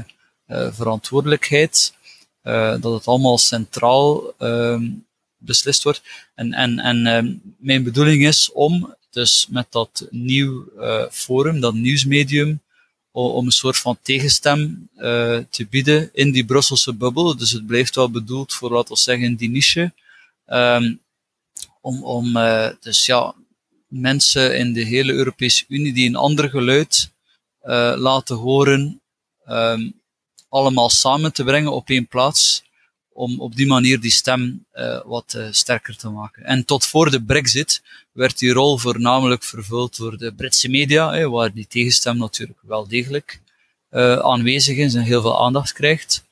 uh, 0.48 0.72
verantwoordelijkheid, 0.72 1.94
uh, 2.44 2.80
dat 2.80 2.92
het 2.92 3.06
allemaal 3.06 3.38
centraal 3.38 4.34
ehm, 4.38 4.90
beslist 5.36 5.82
wordt. 5.82 6.02
En, 6.34 6.52
en, 6.52 6.78
en 6.78 7.06
ehm, 7.06 7.34
mijn 7.58 7.82
bedoeling 7.82 8.26
is 8.26 8.52
om 8.52 8.94
dus 9.10 9.46
met 9.50 9.66
dat 9.70 10.06
nieuw 10.10 10.64
forum, 11.10 11.60
dat 11.60 11.74
nieuwsmedium, 11.74 12.60
om 13.10 13.46
een 13.46 13.52
soort 13.52 13.76
van 13.76 13.98
tegenstem 14.02 14.88
te 15.50 15.66
bieden 15.70 16.10
in 16.12 16.30
die 16.30 16.44
Brusselse 16.44 16.94
bubbel. 16.94 17.36
Dus 17.36 17.50
het 17.50 17.66
blijft 17.66 17.94
wel 17.94 18.10
bedoeld 18.10 18.52
voor, 18.52 18.70
laten 18.70 18.94
we 18.94 19.00
zeggen, 19.00 19.36
die 19.36 19.50
niche. 19.50 19.92
Um, 20.46 21.00
om, 21.80 22.04
om 22.04 22.32
dus 22.80 23.06
ja, 23.06 23.34
mensen 23.88 24.58
in 24.58 24.72
de 24.72 24.84
hele 24.84 25.12
Europese 25.12 25.64
Unie 25.68 25.92
die 25.92 26.08
een 26.08 26.16
ander 26.16 26.50
geluid 26.50 27.12
uh, 27.64 27.94
laten 27.96 28.36
horen, 28.36 29.00
um, 29.48 30.00
allemaal 30.48 30.90
samen 30.90 31.32
te 31.32 31.44
brengen 31.44 31.72
op 31.72 31.88
één 31.88 32.06
plaats, 32.06 32.62
om 33.12 33.40
op 33.40 33.56
die 33.56 33.66
manier 33.66 34.00
die 34.00 34.10
stem 34.10 34.66
uh, 34.74 35.00
wat 35.04 35.38
sterker 35.50 35.96
te 35.96 36.08
maken. 36.08 36.44
En 36.44 36.64
tot 36.64 36.86
voor 36.86 37.10
de 37.10 37.22
Brexit 37.22 37.82
werd 38.12 38.38
die 38.38 38.52
rol 38.52 38.78
voornamelijk 38.78 39.44
vervuld 39.44 39.96
door 39.96 40.18
de 40.18 40.32
Britse 40.32 40.68
media, 40.68 41.28
waar 41.28 41.52
die 41.52 41.66
tegenstem 41.66 42.16
natuurlijk 42.16 42.58
wel 42.62 42.88
degelijk 42.88 43.40
aanwezig 44.20 44.76
is 44.76 44.94
en 44.94 45.02
heel 45.02 45.20
veel 45.20 45.44
aandacht 45.44 45.72
krijgt. 45.72 46.24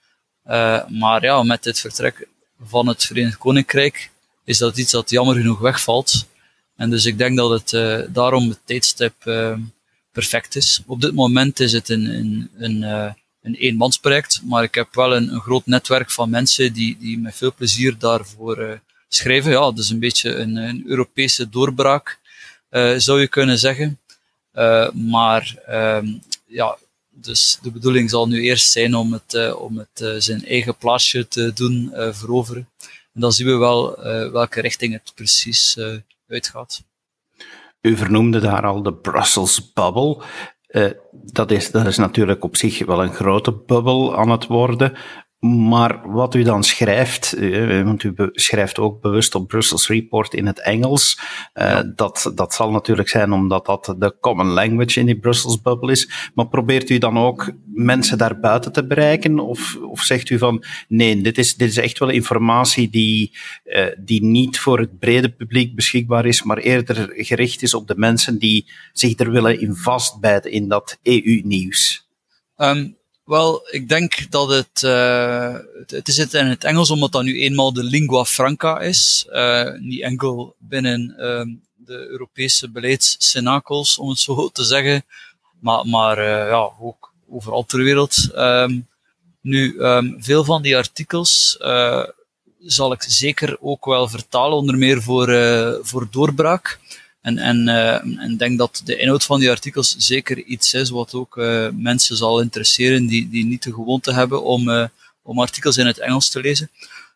maar 0.88 1.22
ja, 1.22 1.42
met 1.42 1.64
het 1.64 1.80
vertrek 1.80 2.28
van 2.62 2.86
het 2.86 3.04
Verenigd 3.04 3.38
Koninkrijk 3.38 4.10
is 4.44 4.58
dat 4.58 4.78
iets 4.78 4.90
dat 4.90 5.10
jammer 5.10 5.34
genoeg 5.34 5.58
wegvalt. 5.58 6.26
En 6.76 6.90
dus 6.90 7.04
ik 7.04 7.18
denk 7.18 7.36
dat 7.36 7.50
het 7.50 8.14
daarom 8.14 8.48
het 8.48 8.60
tijdstip 8.64 9.14
perfect 10.12 10.56
is. 10.56 10.82
Op 10.86 11.00
dit 11.00 11.14
moment 11.14 11.60
is 11.60 11.72
het 11.72 11.88
een, 11.88 12.04
een, 12.04 12.50
een, 12.58 12.82
uh, 12.82 13.12
een 13.42 13.54
eenmansproject, 13.54 14.40
maar 14.44 14.62
ik 14.62 14.74
heb 14.74 14.94
wel 14.94 15.16
een, 15.16 15.32
een, 15.32 15.40
groot 15.40 15.66
netwerk 15.66 16.10
van 16.10 16.30
mensen 16.30 16.72
die, 16.72 16.96
die 16.98 17.18
met 17.18 17.36
veel 17.36 17.54
plezier 17.54 17.98
daarvoor 17.98 18.80
schrijven. 19.08 19.50
Ja, 19.50 19.70
dus 19.70 19.90
een 19.90 19.98
beetje 19.98 20.34
een, 20.34 20.56
een 20.56 20.82
Europese 20.86 21.48
doorbraak, 21.48 22.18
zou 22.96 23.20
je 23.20 23.28
kunnen 23.28 23.58
zeggen. 23.58 23.98
maar 24.92 25.54
ehm, 25.66 26.06
ja, 26.46 26.76
dus 27.10 27.58
de 27.62 27.70
bedoeling 27.70 28.10
zal 28.10 28.28
nu 28.28 28.42
eerst 28.42 28.70
zijn 28.70 28.94
om 28.94 29.12
het, 29.12 29.54
om 29.54 29.78
het 29.78 30.22
zijn 30.22 30.46
eigen 30.46 30.76
plaatsje 30.76 31.28
te 31.28 31.52
doen 31.52 31.92
veroveren. 31.94 32.68
En 33.14 33.20
dan 33.20 33.32
zien 33.32 33.46
we 33.46 33.56
wel 33.56 33.98
uh, 33.98 34.30
welke 34.30 34.60
richting 34.60 34.92
het 34.92 35.12
precies 35.14 35.76
uh, 35.76 35.96
uitgaat. 36.28 36.82
U 37.80 37.96
vernoemde 37.96 38.40
daar 38.40 38.66
al 38.66 38.82
de 38.82 38.94
Brussels 38.94 39.72
Bubble. 39.72 40.22
dat, 41.12 41.50
is, 41.50 41.70
dat 41.70 41.86
is 41.86 41.96
natuurlijk 41.96 42.44
op 42.44 42.56
zich 42.56 42.86
wel 42.86 43.02
een 43.02 43.14
grote 43.14 43.52
bubbel 43.52 44.16
aan 44.16 44.30
het 44.30 44.46
worden. 44.46 44.92
Maar 45.40 46.10
wat 46.10 46.34
u 46.34 46.42
dan 46.42 46.64
schrijft, 46.64 47.32
eh, 47.32 47.82
want 47.82 48.02
u 48.02 48.14
schrijft 48.32 48.78
ook 48.78 49.00
bewust 49.00 49.34
op 49.34 49.48
Brussels 49.48 49.88
Report 49.88 50.34
in 50.34 50.46
het 50.46 50.60
Engels, 50.60 51.20
uh, 51.54 51.80
dat, 51.94 52.32
dat 52.34 52.54
zal 52.54 52.70
natuurlijk 52.70 53.08
zijn 53.08 53.32
omdat 53.32 53.66
dat 53.66 53.94
de 53.98 54.16
common 54.20 54.46
language 54.46 55.00
in 55.00 55.06
die 55.06 55.18
Brussels 55.18 55.60
bubble 55.60 55.90
is. 55.90 56.30
Maar 56.34 56.48
probeert 56.48 56.90
u 56.90 56.98
dan 56.98 57.18
ook 57.18 57.52
mensen 57.74 58.18
daarbuiten 58.18 58.72
te 58.72 58.86
bereiken? 58.86 59.38
Of, 59.38 59.76
of 59.76 60.00
zegt 60.00 60.30
u 60.30 60.38
van 60.38 60.64
nee, 60.88 61.20
dit 61.20 61.38
is, 61.38 61.56
dit 61.56 61.68
is 61.68 61.76
echt 61.76 61.98
wel 61.98 62.08
informatie 62.08 62.90
die, 62.90 63.36
uh, 63.64 63.86
die 63.98 64.24
niet 64.24 64.58
voor 64.58 64.78
het 64.78 64.98
brede 64.98 65.28
publiek 65.28 65.74
beschikbaar 65.74 66.26
is, 66.26 66.42
maar 66.42 66.58
eerder 66.58 67.12
gericht 67.16 67.62
is 67.62 67.74
op 67.74 67.88
de 67.88 67.96
mensen 67.96 68.38
die 68.38 68.70
zich 68.92 69.18
er 69.18 69.30
willen 69.30 69.60
in 69.60 69.74
vastbijten 69.74 70.50
in 70.50 70.68
dat 70.68 70.98
EU-nieuws? 71.02 72.08
Um 72.56 72.98
wel, 73.30 73.68
ik 73.70 73.88
denk 73.88 74.30
dat 74.30 74.48
het, 74.48 74.82
uh, 74.82 75.54
het, 75.86 76.08
is 76.08 76.16
het 76.16 76.34
in 76.34 76.46
het 76.46 76.64
Engels, 76.64 76.90
omdat 76.90 77.12
dat 77.12 77.22
nu 77.22 77.40
eenmaal 77.40 77.72
de 77.72 77.84
lingua 77.84 78.24
franca 78.24 78.80
is. 78.80 79.26
Uh, 79.32 79.72
niet 79.78 80.02
enkel 80.02 80.54
binnen 80.58 81.14
uh, 81.18 81.54
de 81.76 82.06
Europese 82.08 82.70
beleidscenakels, 82.70 83.98
om 83.98 84.08
het 84.08 84.18
zo 84.18 84.48
te 84.52 84.64
zeggen, 84.64 85.04
maar, 85.60 85.86
maar 85.86 86.18
uh, 86.18 86.48
ja, 86.48 86.70
ook 86.80 87.12
overal 87.28 87.64
ter 87.64 87.82
wereld. 87.82 88.30
Um, 88.34 88.88
nu, 89.40 89.78
um, 89.78 90.16
veel 90.18 90.44
van 90.44 90.62
die 90.62 90.76
artikels 90.76 91.58
zal 92.60 92.92
ik 92.92 93.02
zeker 93.02 93.56
ook 93.60 93.84
wel 93.84 94.08
vertalen, 94.08 94.58
onder 94.58 94.78
meer 94.78 95.02
voor, 95.02 95.26
voor 95.82 96.08
doorbraak. 96.10 96.78
En, 97.20 97.38
en, 97.38 97.68
uh, 97.68 98.22
en 98.22 98.36
denk 98.36 98.58
dat 98.58 98.82
de 98.84 98.96
inhoud 98.96 99.24
van 99.24 99.40
die 99.40 99.50
artikels 99.50 99.94
zeker 99.98 100.38
iets 100.38 100.74
is 100.74 100.90
wat 100.90 101.14
ook 101.14 101.36
uh, 101.36 101.68
mensen 101.72 102.16
zal 102.16 102.40
interesseren 102.40 103.06
die, 103.06 103.28
die 103.28 103.44
niet 103.44 103.62
de 103.62 103.72
gewoonte 103.72 104.12
hebben 104.12 104.42
om, 104.42 104.68
uh, 104.68 104.84
om 105.22 105.40
artikels 105.40 105.76
in 105.76 105.86
het 105.86 105.98
Engels 105.98 106.28
te 106.28 106.40
lezen. 106.40 106.70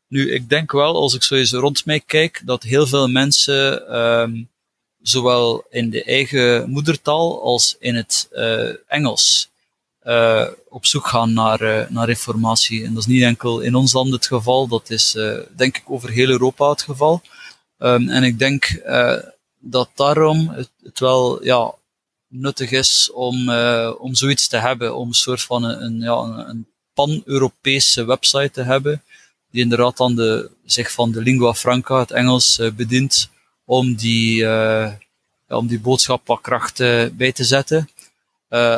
Nu, 0.09 0.33
ik 0.33 0.49
denk 0.49 0.73
wel, 0.73 0.97
als 0.97 1.15
ik 1.15 1.23
zo 1.23 1.35
eens 1.35 1.53
rond 1.53 1.85
mij 1.85 2.01
kijk, 2.01 2.43
dat 2.45 2.63
heel 2.63 2.87
veel 2.87 3.09
mensen, 3.09 3.97
um, 3.99 4.49
zowel 5.03 5.65
in 5.71 5.91
de 5.91 6.05
eigen 6.05 6.71
moedertaal 6.71 7.43
als 7.43 7.77
in 7.79 7.95
het 7.95 8.29
Engels, 8.87 9.49
op 10.69 10.87
zoek 10.87 11.07
gaan 11.07 11.33
naar, 11.33 11.87
naar 11.93 12.09
informatie. 12.09 12.85
En 12.85 12.95
dat 12.95 13.03
is 13.03 13.09
niet 13.09 13.23
enkel 13.23 13.61
in 13.61 13.75
ons 13.75 13.93
land 13.93 14.13
het 14.13 14.27
geval, 14.27 14.69
dat 14.69 14.91
is 14.91 15.17
denk 15.57 15.77
ik 15.77 15.83
over 15.87 16.11
heel 16.11 16.29
Europa 16.29 16.71
het 16.71 16.83
geval. 16.83 17.23
Um, 17.79 18.09
en 18.09 18.23
ik 18.23 18.39
denk 18.39 18.81
dat 19.65 19.91
daarom 19.95 20.49
het, 20.83 20.99
wel 20.99 21.45
ja, 21.45 21.75
nuttig 22.29 22.71
is 22.71 23.11
om, 23.13 23.49
uh, 23.49 23.93
om 23.99 24.15
zoiets 24.15 24.49
te 24.49 24.57
hebben, 24.57 24.97
om 24.97 25.09
een 25.09 25.15
soort 25.15 25.43
van 25.43 25.65
een, 25.65 25.83
een 25.83 26.01
ja, 26.01 26.45
een 26.49 26.67
pan-Europese 26.95 28.05
website 28.05 28.51
te 28.51 28.63
hebben, 28.63 29.03
die 29.51 29.63
inderdaad 29.63 29.97
dan 29.97 30.15
de, 30.15 30.51
zich 30.65 30.93
van 30.93 31.13
de 31.13 31.23
lingua 31.23 31.55
franca, 31.55 31.99
het 31.99 32.11
Engels, 32.11 32.59
uh, 32.59 32.71
bedient, 32.71 33.31
om 33.65 33.95
die, 33.95 34.41
uh, 34.41 34.93
ja, 35.49 35.57
om 35.57 35.67
die 35.67 35.81
boodschap 35.81 36.27
wat 36.27 36.41
kracht 36.41 36.77
bij 37.13 37.33
te 37.33 37.45
zetten. 37.45 37.89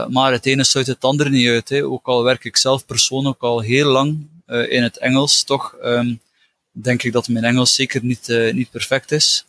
maar 0.09 0.33
het 0.33 0.47
ene 0.47 0.65
sluit 0.65 0.87
het 0.87 1.05
andere 1.05 1.31
niet 1.31 1.49
uit. 1.49 1.69
Hè. 1.69 1.85
Ook 1.85 2.07
al 2.07 2.23
werk 2.23 2.45
ik 2.45 2.57
zelf 2.57 2.87
persoonlijk 2.87 3.43
al 3.43 3.61
heel 3.61 3.91
lang 3.91 4.27
in 4.47 4.83
het 4.83 4.99
Engels, 4.99 5.43
toch 5.43 5.77
um, 5.83 6.21
denk 6.73 7.03
ik 7.03 7.13
dat 7.13 7.29
mijn 7.29 7.45
Engels 7.45 7.75
zeker 7.75 8.05
niet, 8.05 8.29
niet 8.53 8.71
perfect 8.71 9.13
is. 9.13 9.46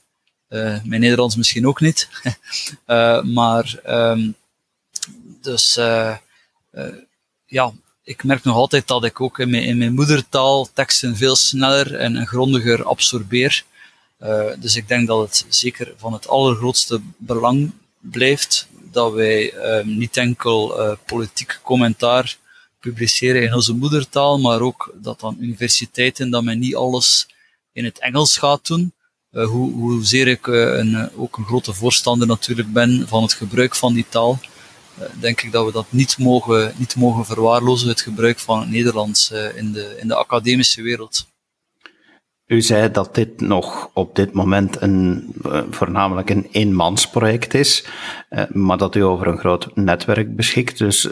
Uh, 0.50 0.77
mijn 0.84 1.01
Nederlands 1.01 1.36
misschien 1.36 1.68
ook 1.68 1.82
niet. 1.82 2.10
uh, 2.88 3.22
maar, 3.39 3.80
um, 3.88 4.36
dus, 5.42 5.77
uh, 5.77 6.16
ja, 7.46 7.72
ik 8.04 8.24
merk 8.24 8.44
nog 8.44 8.56
altijd 8.56 8.88
dat 8.88 9.04
ik 9.04 9.22
ook 9.22 9.39
in 9.39 9.50
mijn, 9.77 9.94
moedertaal 9.94 10.70
teksten 10.74 11.16
veel 11.16 11.36
sneller 11.36 11.96
en, 11.96 12.27
grondiger 12.27 12.84
absorbeer. 12.84 13.63
dus 14.60 14.75
ik 14.75 14.88
denk 14.88 15.08
dat 15.08 15.20
het 15.20 15.46
zeker 15.50 15.94
van 15.98 16.13
het 16.13 16.27
allergrootste 16.27 17.01
belang 17.18 17.72
blijft 18.00 18.68
dat 18.92 19.13
wij 19.13 19.54
ehm, 19.54 19.98
niet 19.98 20.18
enkel 20.18 20.98
politiek 21.06 21.60
commentaar 21.63 22.38
publiceren 22.80 23.44
in 23.44 23.54
onze 23.54 23.74
moedertaal, 23.74 24.39
maar 24.39 24.62
ook 24.62 24.94
dat 24.96 25.20
dan 25.20 25.38
universiteiten, 25.39 26.30
dat 26.30 26.44
men 26.44 26.60
niet 26.60 26.75
alles 26.75 27.27
in 27.72 27.86
het 27.86 28.00
Engels 28.00 28.38
gaat 28.38 28.68
doen, 28.68 28.94
hoe, 29.46 29.72
hoezeer 29.72 30.27
ik 30.27 30.48
uh, 30.48 30.77
een, 30.77 30.96
eh, 30.96 31.20
ook 31.20 31.38
een 31.38 31.46
grote 31.46 31.74
voorstander 31.74 32.27
natuurlijk 32.27 32.74
ben 32.74 33.08
van 33.08 33.22
het 33.22 33.34
gebruik 33.34 33.75
van 33.75 33.94
die 33.94 34.06
taal, 34.10 34.39
denk 35.20 35.41
ik 35.41 35.51
dat 35.51 35.65
we 35.65 35.72
dat 35.72 35.86
niet 35.89 36.17
mogen, 36.17 36.74
niet 36.77 36.96
mogen 36.96 37.25
verwaarlozen, 37.25 37.89
het 37.89 38.01
gebruik 38.01 38.39
van 38.39 38.60
het 38.60 38.70
Nederlands 38.70 39.32
in, 39.56 39.72
de, 39.72 39.98
in 40.00 40.08
de 40.08 40.15
academische 40.15 40.82
wereld. 40.82 41.27
U 42.46 42.62
zei 42.62 42.91
dat 42.91 43.15
dit 43.15 43.41
nog 43.41 43.89
op 43.94 44.15
dit 44.15 44.34
moment 44.34 44.82
een, 44.82 45.34
voornamelijk 45.70 46.29
een 46.29 46.48
eenmansproject 46.51 47.53
is, 47.53 47.86
maar 48.50 48.77
dat 48.77 48.96
u 48.96 49.03
over 49.03 49.27
een 49.27 49.38
groot 49.38 49.75
netwerk 49.75 50.36
beschikt. 50.36 50.77
Dus 50.77 51.10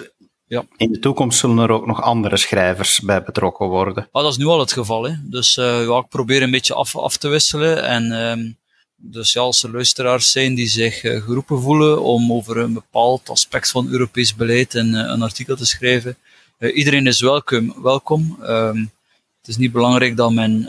ja. 0.48 0.66
In 0.78 0.92
de 0.92 1.00
toekomst 1.00 1.40
zullen 1.40 1.58
er 1.58 1.72
ook 1.72 1.86
nog 1.86 2.02
andere 2.02 2.38
schrijvers 2.38 3.00
bij 3.00 3.24
betrokken 3.24 3.68
worden. 3.68 4.08
Ah, 4.12 4.24
dat 4.24 4.32
is 4.32 4.38
nu 4.38 4.46
al 4.46 4.60
het 4.60 4.72
geval. 4.72 5.04
Hè. 5.04 5.14
Dus 5.22 5.58
uh, 5.58 5.86
ja, 5.88 5.98
ik 5.98 6.10
probeer 6.10 6.42
een 6.42 6.52
beetje 6.52 6.74
af, 6.74 6.96
af 6.96 7.18
te 7.18 7.28
wisselen. 7.28 7.84
En 7.84 8.12
um, 8.12 8.58
dus 8.96 9.34
ja, 9.34 9.42
als 9.42 9.64
er 9.64 9.72
luisteraars 9.72 10.32
zijn 10.32 10.56
die 10.56 10.68
zich 10.68 11.04
uh, 11.04 11.24
geroepen 11.24 11.62
voelen 11.62 12.02
om 12.02 12.32
over 12.32 12.58
een 12.58 12.74
bepaald 12.74 13.30
aspect 13.30 13.72
van 13.72 13.90
Europees 13.90 14.36
beleid 14.36 14.74
een, 14.74 14.94
uh, 14.94 15.00
een 15.00 15.22
artikel 15.22 15.56
te 15.56 15.66
schrijven, 15.66 16.18
iedereen 16.60 17.08
is 17.08 17.22
welkom. 17.22 17.75
welkom. 17.82 18.38
Um, 18.44 18.94
het 19.40 19.54
is 19.54 19.58
niet 19.58 19.72
belangrijk 19.72 20.18
dat 20.18 20.32
men 20.32 20.62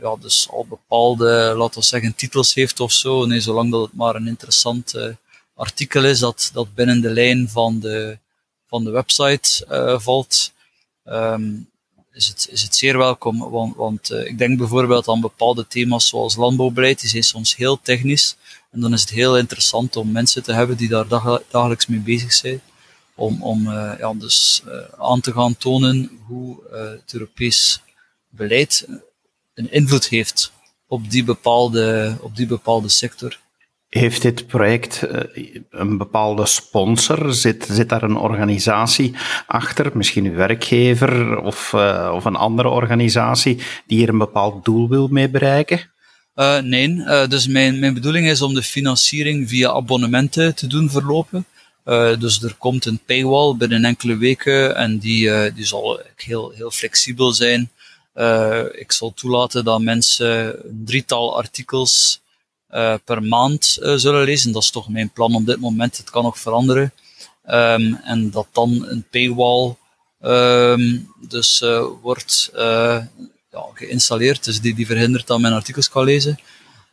ja, 0.00 0.16
dus 0.20 0.48
al 0.50 0.66
bepaalde, 0.68 1.54
laten 1.56 1.80
we 1.80 1.86
zeggen, 1.86 2.14
titels 2.14 2.54
heeft 2.54 2.80
of 2.80 2.92
zo. 2.92 3.26
Nee, 3.26 3.40
zolang 3.40 3.70
dat 3.70 3.82
het 3.82 3.94
maar 3.94 4.14
een 4.14 4.26
interessant 4.26 4.94
artikel 5.54 6.04
is 6.04 6.18
dat, 6.18 6.50
dat 6.52 6.74
binnen 6.74 7.00
de 7.00 7.10
lijn 7.10 7.48
van 7.48 7.80
de 7.80 8.18
van 8.72 8.84
de 8.84 8.90
website 8.90 9.66
uh, 9.70 10.00
valt, 10.00 10.52
um, 11.04 11.70
is, 12.12 12.26
het, 12.26 12.48
is 12.50 12.62
het 12.62 12.74
zeer 12.74 12.98
welkom. 12.98 13.50
Want, 13.50 13.76
want 13.76 14.10
uh, 14.10 14.26
ik 14.26 14.38
denk 14.38 14.58
bijvoorbeeld 14.58 15.08
aan 15.08 15.20
bepaalde 15.20 15.66
thema's 15.66 16.08
zoals 16.08 16.36
landbouwbeleid, 16.36 17.00
die 17.00 17.08
zijn 17.08 17.22
soms 17.22 17.56
heel 17.56 17.80
technisch. 17.80 18.36
En 18.70 18.80
dan 18.80 18.92
is 18.92 19.00
het 19.00 19.10
heel 19.10 19.38
interessant 19.38 19.96
om 19.96 20.12
mensen 20.12 20.42
te 20.42 20.52
hebben 20.52 20.76
die 20.76 20.88
daar 20.88 21.08
dag, 21.08 21.42
dagelijks 21.50 21.86
mee 21.86 21.98
bezig 22.00 22.32
zijn. 22.32 22.60
Om, 23.14 23.42
om 23.42 23.66
uh, 23.66 23.92
ja, 23.98 24.14
dus 24.14 24.62
aan 24.98 25.20
te 25.20 25.32
gaan 25.32 25.56
tonen 25.56 26.20
hoe 26.26 26.62
het 26.70 27.12
Europees 27.12 27.80
beleid 28.28 28.86
een 29.54 29.72
invloed 29.72 30.08
heeft 30.08 30.52
op 30.86 31.10
die 31.10 31.24
bepaalde, 31.24 32.16
op 32.20 32.36
die 32.36 32.46
bepaalde 32.46 32.88
sector. 32.88 33.38
Heeft 33.92 34.22
dit 34.22 34.46
project 34.46 35.02
eh, 35.02 35.20
een 35.70 35.98
bepaalde 35.98 36.46
sponsor? 36.46 37.34
Zit, 37.34 37.66
zit 37.70 37.88
daar 37.88 38.02
een 38.02 38.16
organisatie 38.16 39.14
achter? 39.46 39.90
Misschien 39.94 40.24
uw 40.24 40.34
werkgever 40.34 41.38
of, 41.38 41.72
uh, 41.72 42.12
of 42.14 42.24
een 42.24 42.36
andere 42.36 42.68
organisatie 42.68 43.56
die 43.86 43.98
hier 43.98 44.08
een 44.08 44.18
bepaald 44.18 44.64
doel 44.64 44.88
wil 44.88 45.08
mee 45.08 45.28
bereiken? 45.28 45.90
Uh, 46.36 46.58
nee, 46.58 47.04
dus 47.28 47.46
mijn, 47.46 47.78
mijn 47.78 47.94
bedoeling 47.94 48.28
is 48.28 48.42
om 48.42 48.54
de 48.54 48.62
financiering 48.62 49.48
via 49.48 49.70
abonnementen 49.70 50.54
te 50.54 50.66
doen 50.66 50.90
verlopen. 50.90 51.46
Dus 52.18 52.42
er 52.42 52.54
komt 52.58 52.86
een 52.86 53.00
paywall 53.06 53.56
binnen 53.56 53.84
enkele 53.84 54.16
weken 54.16 54.76
en 54.76 54.98
die, 54.98 55.52
die 55.52 55.66
zal 55.66 56.00
heel, 56.16 56.52
heel 56.56 56.70
flexibel 56.70 57.32
zijn. 57.32 57.70
ik 58.72 58.92
zal 58.92 59.12
toelaten 59.14 59.64
dat 59.64 59.80
mensen 59.80 60.46
een 60.68 60.82
drietal 60.84 61.36
artikels 61.36 62.21
uh, 62.72 62.94
per 63.04 63.22
maand 63.22 63.78
uh, 63.80 63.94
zullen 63.94 64.24
lezen. 64.24 64.52
Dat 64.52 64.62
is 64.62 64.70
toch 64.70 64.88
mijn 64.88 65.10
plan 65.10 65.34
op 65.34 65.46
dit 65.46 65.60
moment. 65.60 65.96
Het 65.96 66.10
kan 66.10 66.22
nog 66.22 66.38
veranderen. 66.38 66.92
Um, 67.46 67.94
en 68.04 68.30
dat 68.30 68.46
dan 68.52 68.86
een 68.88 69.04
paywall 69.10 69.76
um, 70.20 71.12
dus 71.28 71.60
uh, 71.60 71.84
wordt 72.02 72.50
ja, 73.50 73.66
geïnstalleerd. 73.74 74.44
Dus 74.44 74.60
die, 74.60 74.74
die 74.74 74.86
verhindert 74.86 75.26
dat 75.26 75.40
men 75.40 75.52
artikels 75.52 75.88
kan 75.88 76.04
lezen. 76.04 76.38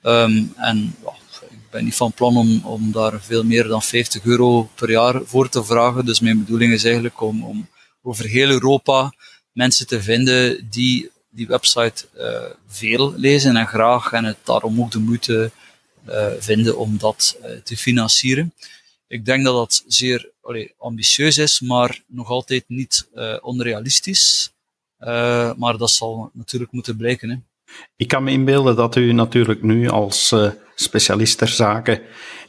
Um, 0.03 0.53
en 0.55 0.95
ja, 1.03 1.12
ik 1.50 1.69
ben 1.69 1.83
niet 1.83 1.95
van 1.95 2.12
plan 2.12 2.38
om, 2.38 2.62
om 2.63 2.91
daar 2.91 3.21
veel 3.21 3.43
meer 3.43 3.67
dan 3.67 3.81
50 3.81 4.24
euro 4.24 4.69
per 4.75 4.89
jaar 4.91 5.21
voor 5.25 5.50
te 5.50 5.63
vragen. 5.63 6.05
Dus 6.05 6.19
mijn 6.19 6.39
bedoeling 6.39 6.74
is 6.74 6.83
eigenlijk 6.83 7.21
om, 7.21 7.43
om 7.43 7.69
over 8.01 8.25
heel 8.25 8.50
Europa 8.50 9.13
mensen 9.51 9.88
te 9.88 10.01
vinden 10.01 10.67
die 10.69 11.12
die 11.31 11.48
website 11.48 12.07
veel 12.67 13.13
lezen 13.15 13.55
en 13.55 13.67
graag 13.67 14.12
en 14.12 14.24
het 14.24 14.38
daarom 14.43 14.81
ook 14.81 14.91
de 14.91 15.00
moeite 15.00 15.51
vinden 16.39 16.78
om 16.78 16.98
dat 16.98 17.38
uh, 17.42 17.51
te 17.63 17.78
financieren. 17.78 18.54
Ik 19.08 19.25
denk 19.25 19.44
dat 19.44 19.56
dat 19.56 19.84
zeer 19.88 20.32
ambitieus 20.78 21.38
is, 21.38 21.60
maar 21.60 22.04
nog 22.08 22.30
altijd 22.30 22.63
niet 22.68 23.10
uh, 23.16 23.38
onrealistisch. 23.42 24.51
maar 25.56 25.78
dat 25.78 25.92
zal 25.92 26.30
natuurlijk 26.34 26.72
moeten 26.72 26.98
blijken. 26.98 27.30
Hè. 27.30 27.36
Ik 27.96 28.08
kan 28.08 28.24
me 28.24 28.32
inbeelden 28.32 28.75
dat 28.75 28.96
u 28.96 29.12
natuurlijk 29.12 29.63
nu 29.63 29.89
als 29.89 30.36
specialist 30.75 31.38
ter 31.38 31.48
zaken 31.48 32.01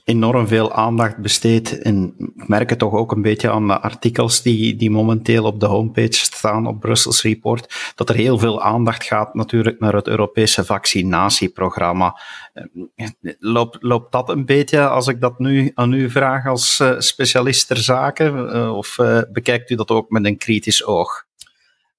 enorm 0.05 0.49
veel 0.49 0.73
aandacht 0.73 1.17
besteedt. 1.17 1.79
En 1.79 2.15
ik 2.37 2.49
merk 2.49 2.71
het 2.71 2.79
toch 2.79 2.93
ook 2.93 3.13
een 3.13 3.23
beetje 3.23 3.51
aan 3.51 3.67
de 3.67 3.81
artikels 3.81 4.43
die, 4.43 4.77
die 4.77 4.91
momenteel 4.91 5.45
op 5.45 5.61
de 5.61 5.67
homepage 5.67 6.13
staan 6.13 6.67
op 6.67 6.81
Brussels 6.81 7.23
Report, 7.23 7.93
dat 7.95 8.09
er 8.09 8.15
heel 8.15 8.39
veel 8.39 8.63
aandacht 8.63 9.05
gaat 9.05 9.35
natuurlijk 9.35 9.81
naar 9.81 9.95
het 9.95 10.07
Europese 10.07 10.65
vaccinatieprogramma. 10.65 12.21
Eh, 12.53 13.09
loopt, 13.39 13.77
loopt 13.81 14.13
dat 14.13 14.29
een 14.29 14.47
beetje, 14.47 14.89
als 14.89 15.07
ik 15.07 15.21
dat 15.21 15.39
nu 15.39 15.71
aan 15.75 15.93
u 15.93 16.11
vraag 16.11 16.47
als 16.47 16.81
uh, 16.81 16.95
specialist 16.99 17.67
ter 17.67 17.77
zaken, 17.77 18.57
uh, 18.57 18.77
of 18.77 18.97
bekijkt 19.33 19.71
u 19.71 19.75
dat 19.75 19.91
ook 19.91 20.11
met 20.11 20.25
een 20.25 20.39
kritisch 20.39 20.85
oog? 20.85 21.29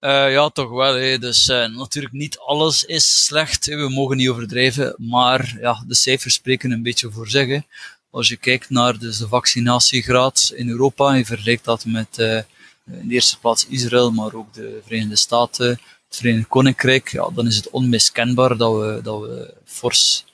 Uh, 0.01 0.31
ja, 0.31 0.49
toch 0.49 0.69
wel. 0.69 0.95
Hè. 0.95 1.19
Dus 1.19 1.47
uh, 1.47 1.67
natuurlijk 1.67 2.13
niet 2.13 2.37
alles 2.39 2.83
is 2.83 3.25
slecht. 3.25 3.65
We 3.65 3.89
mogen 3.89 4.17
niet 4.17 4.29
overdrijven. 4.29 4.95
Maar 4.97 5.57
ja, 5.59 5.83
de 5.87 5.95
cijfers 5.95 6.33
spreken 6.33 6.71
een 6.71 6.83
beetje 6.83 7.11
voor 7.11 7.29
zich. 7.29 7.61
Als 8.09 8.27
je 8.27 8.37
kijkt 8.37 8.69
naar 8.69 8.97
dus 8.97 9.17
de 9.17 9.27
vaccinatiegraad 9.27 10.51
in 10.55 10.69
Europa 10.69 11.13
je 11.13 11.25
vergelijkt 11.25 11.65
dat 11.65 11.85
met 11.85 12.17
uh, 12.19 12.35
in 12.35 13.07
de 13.07 13.13
eerste 13.13 13.39
plaats 13.39 13.67
Israël, 13.67 14.11
maar 14.11 14.33
ook 14.33 14.53
de 14.53 14.81
Verenigde 14.83 15.15
Staten, 15.15 15.67
het 15.67 16.17
Verenigd 16.17 16.47
Koninkrijk, 16.47 17.11
ja, 17.11 17.29
dan 17.33 17.47
is 17.47 17.55
het 17.55 17.69
onmiskenbaar 17.69 18.57
dat 18.57 18.73
we, 18.73 18.99
dat 19.03 19.21
we 19.21 19.53
fors 19.65 20.25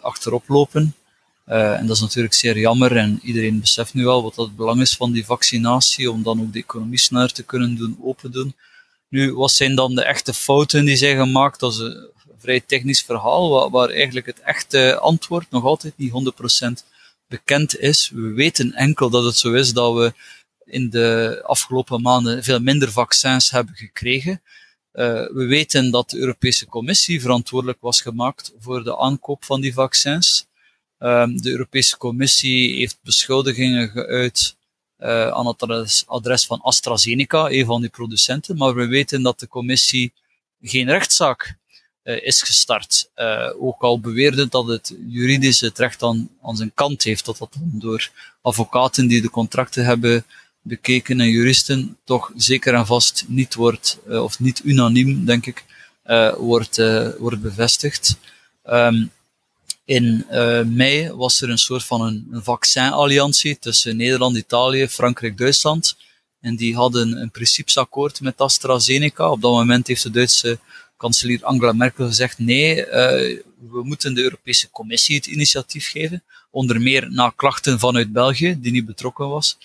achterop 0.00 0.48
lopen. 0.48 0.94
En 1.44 1.86
dat 1.86 1.96
is 1.96 2.02
natuurlijk 2.02 2.34
zeer 2.34 2.58
jammer 2.58 2.96
en 2.96 3.20
iedereen 3.22 3.60
beseft 3.60 3.94
nu 3.94 4.04
wel 4.04 4.22
wat 4.22 4.36
het 4.36 4.56
belang 4.56 4.80
is 4.80 4.96
van 4.96 5.12
die 5.12 5.24
vaccinatie, 5.24 6.10
om 6.10 6.22
dan 6.22 6.40
ook 6.40 6.52
de 6.52 6.58
economie 6.58 6.98
sneller 6.98 7.32
te 7.32 7.42
kunnen 7.42 7.76
doen, 7.76 7.98
open 8.02 8.32
doen. 8.32 8.54
Nu, 9.12 9.34
wat 9.34 9.50
zijn 9.50 9.74
dan 9.74 9.94
de 9.94 10.04
echte 10.04 10.34
fouten 10.34 10.84
die 10.84 10.96
zijn 10.96 11.16
gemaakt? 11.16 11.60
Dat 11.60 11.72
is 11.72 11.78
een 11.78 12.10
vrij 12.38 12.60
technisch 12.60 13.02
verhaal, 13.02 13.70
waar, 13.70 13.88
eigenlijk 13.88 14.26
het 14.26 14.40
echte 14.40 14.98
antwoord 14.98 15.50
nog 15.50 15.64
altijd 15.64 15.94
niet 15.96 16.12
100% 16.82 16.86
bekend 17.26 17.78
is. 17.78 18.10
We 18.14 18.32
weten 18.32 18.72
enkel 18.72 19.10
dat 19.10 19.24
het 19.24 19.36
zo 19.36 19.52
is 19.52 19.72
dat 19.72 19.94
we 19.94 20.12
in 20.64 20.90
de 20.90 21.40
afgelopen 21.44 22.02
maanden 22.02 22.44
veel 22.44 22.60
minder 22.60 22.92
vaccins 22.92 23.50
hebben 23.50 23.74
gekregen. 23.74 24.42
Uh, 24.92 25.04
we 25.32 25.46
weten 25.46 25.90
dat 25.90 26.10
de 26.10 26.18
Europese 26.18 26.66
Commissie 26.66 27.20
verantwoordelijk 27.20 27.80
was 27.80 28.00
gemaakt 28.00 28.52
voor 28.58 28.84
de 28.84 28.98
aankoop 28.98 29.44
van 29.44 29.60
die 29.60 29.74
vaccins. 29.74 30.46
Um, 30.98 31.42
de 31.42 31.50
Europese 31.50 31.96
Commissie 31.96 32.76
heeft 32.76 32.98
beschuldigingen 33.02 33.88
geuit 33.88 34.56
uh, 35.02 35.28
aan 35.28 35.46
het 35.46 35.62
adres, 36.06 36.46
van 36.46 36.60
AstraZeneca, 36.60 37.50
een 37.50 37.64
van 37.64 37.80
die 37.80 37.90
producenten. 37.90 38.56
Maar 38.56 38.74
we 38.74 38.86
weten 38.86 39.22
dat 39.22 39.40
de 39.40 39.48
commissie 39.48 40.12
geen 40.62 40.88
rechtszaak 40.88 41.56
uh, 42.04 42.26
is 42.26 42.42
gestart. 42.42 43.10
Uh, 43.16 43.50
ook 43.58 43.80
al 43.80 44.00
beweerde 44.00 44.48
dat 44.48 44.66
het 44.66 44.94
juridisch 45.08 45.60
het 45.60 45.78
recht 45.78 46.02
aan, 46.02 46.28
aan 46.42 46.56
zijn 46.56 46.72
kant 46.74 47.02
heeft, 47.02 47.24
dat 47.24 47.38
dat 47.38 47.54
door 47.58 48.10
advocaten 48.40 49.06
die 49.06 49.22
de 49.22 49.30
contracten 49.30 49.84
hebben 49.84 50.24
bekeken 50.60 51.20
en 51.20 51.28
juristen 51.28 51.98
toch 52.04 52.32
zeker 52.36 52.74
en 52.74 52.86
vast 52.86 53.24
niet 53.28 53.54
wordt, 53.54 53.98
of 54.06 54.40
niet 54.40 54.60
unaniem, 54.64 55.24
denk 55.24 55.46
ik, 55.46 55.64
wordt, 56.36 56.76
wordt 57.18 57.40
bevestigd. 57.40 58.16
Um, 58.64 59.10
in 59.84 60.26
uh, 60.30 60.62
mei 60.62 61.12
was 61.12 61.40
er 61.40 61.50
een 61.50 61.58
soort 61.58 61.84
van 61.84 62.00
een, 62.00 62.42
vaccinalliantie 62.42 63.58
tussen 63.58 63.96
Nederland, 63.96 64.36
Italië, 64.36 64.88
Frankrijk, 64.88 65.38
Duitsland. 65.38 65.96
En 66.40 66.56
die 66.56 66.74
hadden 66.74 67.20
een 67.20 67.30
principesakkoord 67.30 68.20
met 68.20 68.40
AstraZeneca. 68.40 69.30
Op 69.30 69.40
dat 69.40 69.52
moment 69.52 69.86
heeft 69.86 70.02
de 70.02 70.10
Duitse 70.10 70.58
kanselier 70.96 71.44
Angela 71.44 71.72
Merkel 71.72 72.06
gezegd: 72.06 72.38
nee, 72.38 72.76
uh, 72.76 72.92
we 73.70 73.82
moeten 73.82 74.14
de 74.14 74.22
Europese 74.22 74.70
Commissie 74.70 75.16
het 75.16 75.26
initiatief 75.26 75.90
geven. 75.90 76.22
Onder 76.50 76.80
meer 76.80 77.10
na 77.10 77.32
klachten 77.36 77.78
vanuit 77.78 78.12
België, 78.12 78.60
die 78.60 78.72
niet 78.72 78.86
betrokken 78.86 79.28
was. 79.28 79.58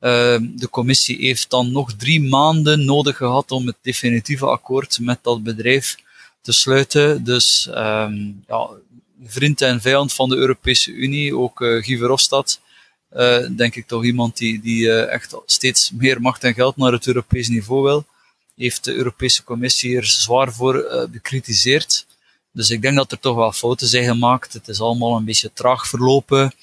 Uh, 0.00 0.36
de 0.40 0.68
commissie 0.70 1.18
heeft 1.18 1.50
dan 1.50 1.72
nog 1.72 1.92
drie 1.92 2.20
maanden 2.20 2.84
nodig 2.84 3.16
gehad 3.16 3.50
om 3.50 3.66
het 3.66 3.76
definitieve 3.82 4.46
akkoord 4.46 4.98
met 5.00 5.18
dat 5.22 5.42
bedrijf 5.42 5.96
te 6.40 6.52
sluiten. 6.52 7.24
Dus 7.24 7.68
um, 7.74 8.44
ja, 8.46 8.68
vriend 9.26 9.60
en 9.60 9.80
vijand 9.80 10.12
van 10.12 10.28
de 10.28 10.36
Europese 10.36 10.92
Unie, 10.92 11.36
ook 11.36 11.60
uh, 11.60 11.82
Guy 11.84 11.98
Verhofstadt, 11.98 12.60
uh, 13.16 13.46
denk 13.56 13.74
ik 13.74 13.86
toch 13.86 14.04
iemand 14.04 14.36
die, 14.36 14.60
die 14.60 14.82
uh, 14.82 15.12
echt 15.12 15.36
steeds 15.46 15.90
meer 15.90 16.20
macht 16.20 16.44
en 16.44 16.54
geld 16.54 16.76
naar 16.76 16.92
het 16.92 17.06
Europees 17.06 17.48
niveau 17.48 17.82
wil, 17.82 18.06
heeft 18.56 18.84
de 18.84 18.94
Europese 18.94 19.44
Commissie 19.44 19.96
er 19.96 20.06
zwaar 20.06 20.52
voor 20.52 21.08
bekritiseerd. 21.12 22.06
Dus 22.52 22.70
ik 22.70 22.82
denk 22.82 22.96
dat 22.96 23.12
er 23.12 23.18
toch 23.18 23.34
wel 23.36 23.52
fouten 23.52 23.86
zijn 23.86 24.04
gemaakt. 24.04 24.52
Het 24.52 24.68
is 24.68 24.80
allemaal 24.80 25.16
een 25.16 25.24
beetje 25.24 25.50
traag 25.52 25.88
verlopen. 25.88 26.54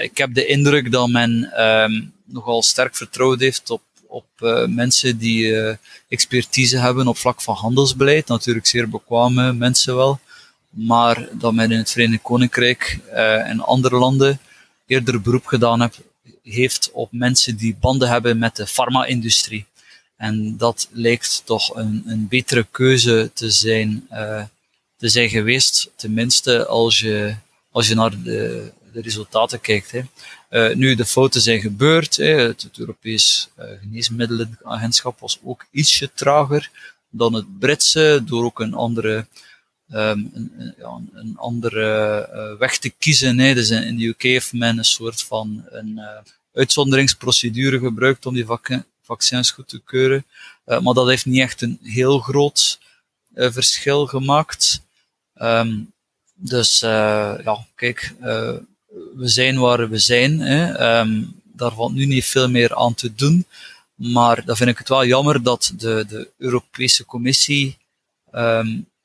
ik 0.00 0.18
heb 0.18 0.34
de 0.34 0.46
indruk 0.46 0.92
dat 0.92 1.08
men 1.08 1.62
um, 1.64 2.12
nogal 2.24 2.62
sterk 2.62 2.96
vertrouwd 2.96 3.40
heeft 3.40 3.70
op, 3.70 3.82
op 4.06 4.26
mensen 4.66 5.18
die 5.18 5.76
expertise 6.08 6.78
hebben 6.78 7.06
op 7.06 7.16
vlak 7.16 7.42
van 7.42 7.54
handelsbeleid. 7.54 8.26
Natuurlijk 8.26 8.66
zeer 8.66 8.88
bekwame 8.88 9.52
mensen 9.52 9.96
wel 9.96 10.20
maar 10.70 11.28
dat 11.32 11.54
men 11.54 11.70
in 11.70 11.78
het 11.78 11.90
Verenigd 11.90 12.22
Koninkrijk 12.22 12.98
uh, 13.12 13.48
en 13.48 13.60
andere 13.60 13.96
landen 13.96 14.40
eerder 14.86 15.20
beroep 15.20 15.46
gedaan 15.46 15.80
heb, 15.80 15.94
heeft 16.42 16.90
op 16.92 17.12
mensen 17.12 17.56
die 17.56 17.76
banden 17.80 18.08
hebben 18.08 18.38
met 18.38 18.56
de 18.56 18.66
farma-industrie. 18.66 19.66
En 20.16 20.56
dat 20.56 20.88
lijkt 20.90 21.42
toch 21.44 21.76
een, 21.76 22.02
een 22.06 22.28
betere 22.28 22.66
keuze 22.70 23.30
te 23.34 23.50
zijn, 23.50 24.06
uh, 24.12 24.44
te 24.96 25.08
zijn 25.08 25.28
geweest, 25.28 25.90
tenminste 25.96 26.66
als 26.66 27.00
je, 27.00 27.34
als 27.70 27.88
je 27.88 27.94
naar 27.94 28.10
de, 28.10 28.72
de 28.92 29.00
resultaten 29.00 29.60
kijkt. 29.60 29.90
Hè. 29.90 30.00
Uh, 30.50 30.76
nu, 30.76 30.94
de 30.94 31.04
fouten 31.04 31.40
zijn 31.40 31.60
gebeurd. 31.60 32.16
Hè. 32.16 32.24
Het, 32.24 32.68
Europees 32.76 33.48
Geneesmiddelenagentschap 33.80 35.20
was 35.20 35.38
ook 35.42 35.66
ietsje 35.70 36.10
trager 36.14 36.70
dan 37.10 37.34
het 37.34 37.58
Britse, 37.58 38.22
door 38.24 38.44
ook 38.44 38.60
een 38.60 38.74
andere 38.74 39.26
um, 39.92 40.30
een, 40.34 40.74
een, 41.12 41.36
andere 41.36 42.28
uh, 42.34 42.58
weg 42.58 42.78
te 42.78 42.90
kiezen. 42.90 43.38
Hè. 43.38 43.54
Dus 43.54 43.70
in, 43.70 43.96
de 43.96 44.06
UK 44.06 44.22
heeft 44.22 44.52
men 44.52 44.78
een 44.78 44.84
soort 44.84 45.22
van 45.22 45.64
een 45.70 45.88
uh, 45.96 46.04
uitzonderingsprocedure 46.54 47.78
gebruikt 47.78 48.26
om 48.26 48.34
die 48.34 48.44
vac 48.44 48.68
vaccins 49.02 49.50
goed 49.50 49.68
te 49.68 49.80
keuren. 49.84 50.24
Uh, 50.66 50.80
maar 50.80 50.94
dat 50.94 51.08
heeft 51.08 51.26
niet 51.26 51.40
echt 51.40 51.62
een 51.62 51.78
heel 51.82 52.18
groot 52.18 52.78
verschil 53.34 54.06
gemaakt. 54.06 54.82
Um, 55.34 55.92
dus 56.34 56.80
ja, 56.80 57.66
kijk, 57.74 58.14
we 59.16 59.28
zijn 59.28 59.58
waar 59.58 59.88
we 59.88 59.98
zijn. 59.98 60.40
Hè. 60.40 60.98
Um, 61.00 61.40
daar 61.42 61.72
valt 61.74 61.92
nu 61.92 62.06
niet 62.06 62.24
veel 62.24 62.48
meer 62.48 62.74
aan 62.74 62.94
te 62.94 63.14
doen. 63.14 63.46
Maar 63.94 64.44
dan 64.44 64.56
vind 64.56 64.70
ik 64.70 64.78
het 64.78 64.88
wel 64.88 65.06
jammer 65.06 65.42
dat 65.42 65.72
de, 65.76 66.04
de 66.08 66.30
Europese 66.38 67.04
Commissie 67.04 67.78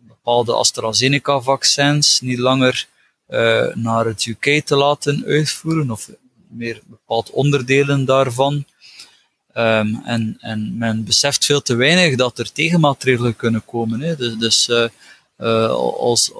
bepaalde 0.07 0.53
AstraZeneca-vaccins 0.53 2.21
niet 2.21 2.39
langer 2.39 2.87
uh, 3.29 3.75
naar 3.75 4.05
het 4.05 4.25
UK 4.25 4.65
te 4.65 4.75
laten 4.75 5.23
uitvoeren, 5.25 5.91
of 5.91 6.09
meer 6.47 6.81
bepaald 6.85 7.29
onderdelen 7.29 8.05
daarvan. 8.05 8.65
Um, 9.57 10.01
en, 10.05 10.37
en 10.39 10.77
men 10.77 11.03
beseft 11.03 11.45
veel 11.45 11.61
te 11.61 11.75
weinig 11.75 12.15
dat 12.15 12.39
er 12.39 12.51
tegenmaatregelen 12.51 13.35
kunnen 13.35 13.65
komen. 13.65 13.99
Hè. 14.01 14.15
Dus, 14.15 14.37
dus 14.37 14.67
uh, 14.69 14.87
uh, 15.37 15.69
als 15.99 16.31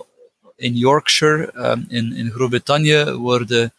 in 0.55 0.75
Yorkshire, 0.75 1.51
um, 1.55 1.85
in, 1.87 2.13
in 2.13 2.31
Groot-Brittannië, 2.31 3.11
worden 3.11 3.73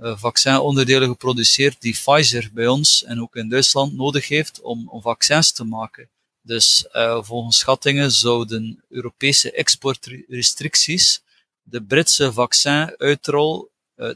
uh, 0.00 0.18
vaccinonderdelen 0.18 1.08
geproduceerd 1.08 1.80
die 1.80 1.92
Pfizer 1.92 2.50
bij 2.52 2.66
ons 2.66 3.04
en 3.04 3.20
ook 3.20 3.36
in 3.36 3.48
Duitsland 3.48 3.96
nodig 3.96 4.28
heeft 4.28 4.60
om, 4.60 4.88
om 4.88 5.00
vaccins 5.00 5.52
te 5.52 5.64
maken. 5.64 6.08
Dus 6.42 6.86
volgens 7.20 7.58
schattingen 7.58 8.12
zouden 8.12 8.84
Europese 8.88 9.52
exportrestricties 9.52 11.22
de 11.62 11.82
Britse 11.82 12.32
vaccinuitrol 12.32 13.70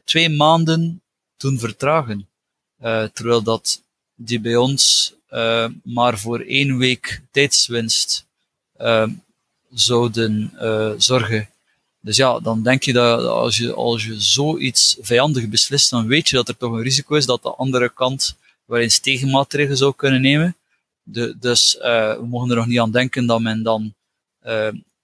twee 0.04 0.28
maanden 0.28 1.02
doen 1.36 1.58
vertragen. 1.58 2.28
Terwijl 3.12 3.42
dat 3.42 3.82
die 4.14 4.40
bij 4.40 4.56
ons 4.56 5.12
uh, 5.30 5.66
maar 5.84 6.18
voor 6.18 6.40
één 6.40 6.78
week 6.78 7.20
tijdswinst 7.30 8.26
zouden 9.70 10.52
zorgen. 10.98 11.48
Dus 12.00 12.16
ja, 12.16 12.40
dan 12.40 12.62
denk 12.62 12.82
je 12.82 12.92
dat 12.92 13.26
als 13.26 13.56
je, 13.56 13.72
als 13.72 14.04
je 14.04 14.20
zoiets 14.20 14.96
vijandig 15.00 15.48
beslist, 15.48 15.90
dan 15.90 16.06
weet 16.06 16.28
je 16.28 16.36
dat 16.36 16.48
er 16.48 16.56
toch 16.56 16.72
een 16.72 16.82
risico 16.82 17.14
is 17.14 17.26
dat 17.26 17.42
de 17.42 17.54
andere 17.54 17.88
kant 17.88 18.36
wel 18.64 18.80
eens 18.80 18.98
tegenmaatregelen 18.98 19.76
zou 19.76 19.94
kunnen 19.96 20.20
nemen. 20.20 20.56
De, 21.02 21.36
dus 21.40 21.76
we 21.80 22.26
mogen 22.28 22.50
er 22.50 22.56
nog 22.56 22.66
niet 22.66 22.80
aan 22.80 22.90
denken 22.90 23.26
dat 23.26 23.40
men 23.40 23.62
dan 23.62 23.94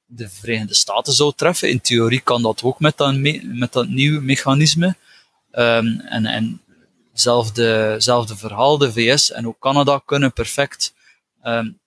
de 0.07 0.29
Verenigde 0.29 0.75
Staten 0.75 1.13
zou 1.13 1.33
treffen. 1.37 1.71
In 1.71 1.81
theorie 1.81 2.21
kan 2.21 2.43
dat 2.43 2.63
ook 2.63 2.81
met 2.81 2.97
dat, 2.97 3.15
met 3.43 3.73
dat 3.73 3.89
nieuwe 3.89 4.21
mechanisme. 4.21 4.97
Um, 5.53 6.01
en, 6.01 6.27
en 6.27 6.61
zelfde, 7.21 7.95
zelfde 7.99 8.37
verhaal, 8.37 8.79
de 8.79 8.93
VS 8.93 9.33
en 9.33 9.47
ook 9.47 9.59
Canada 9.59 10.03
kunnen 10.05 10.33
perfect 10.33 10.95
um, 11.45 11.79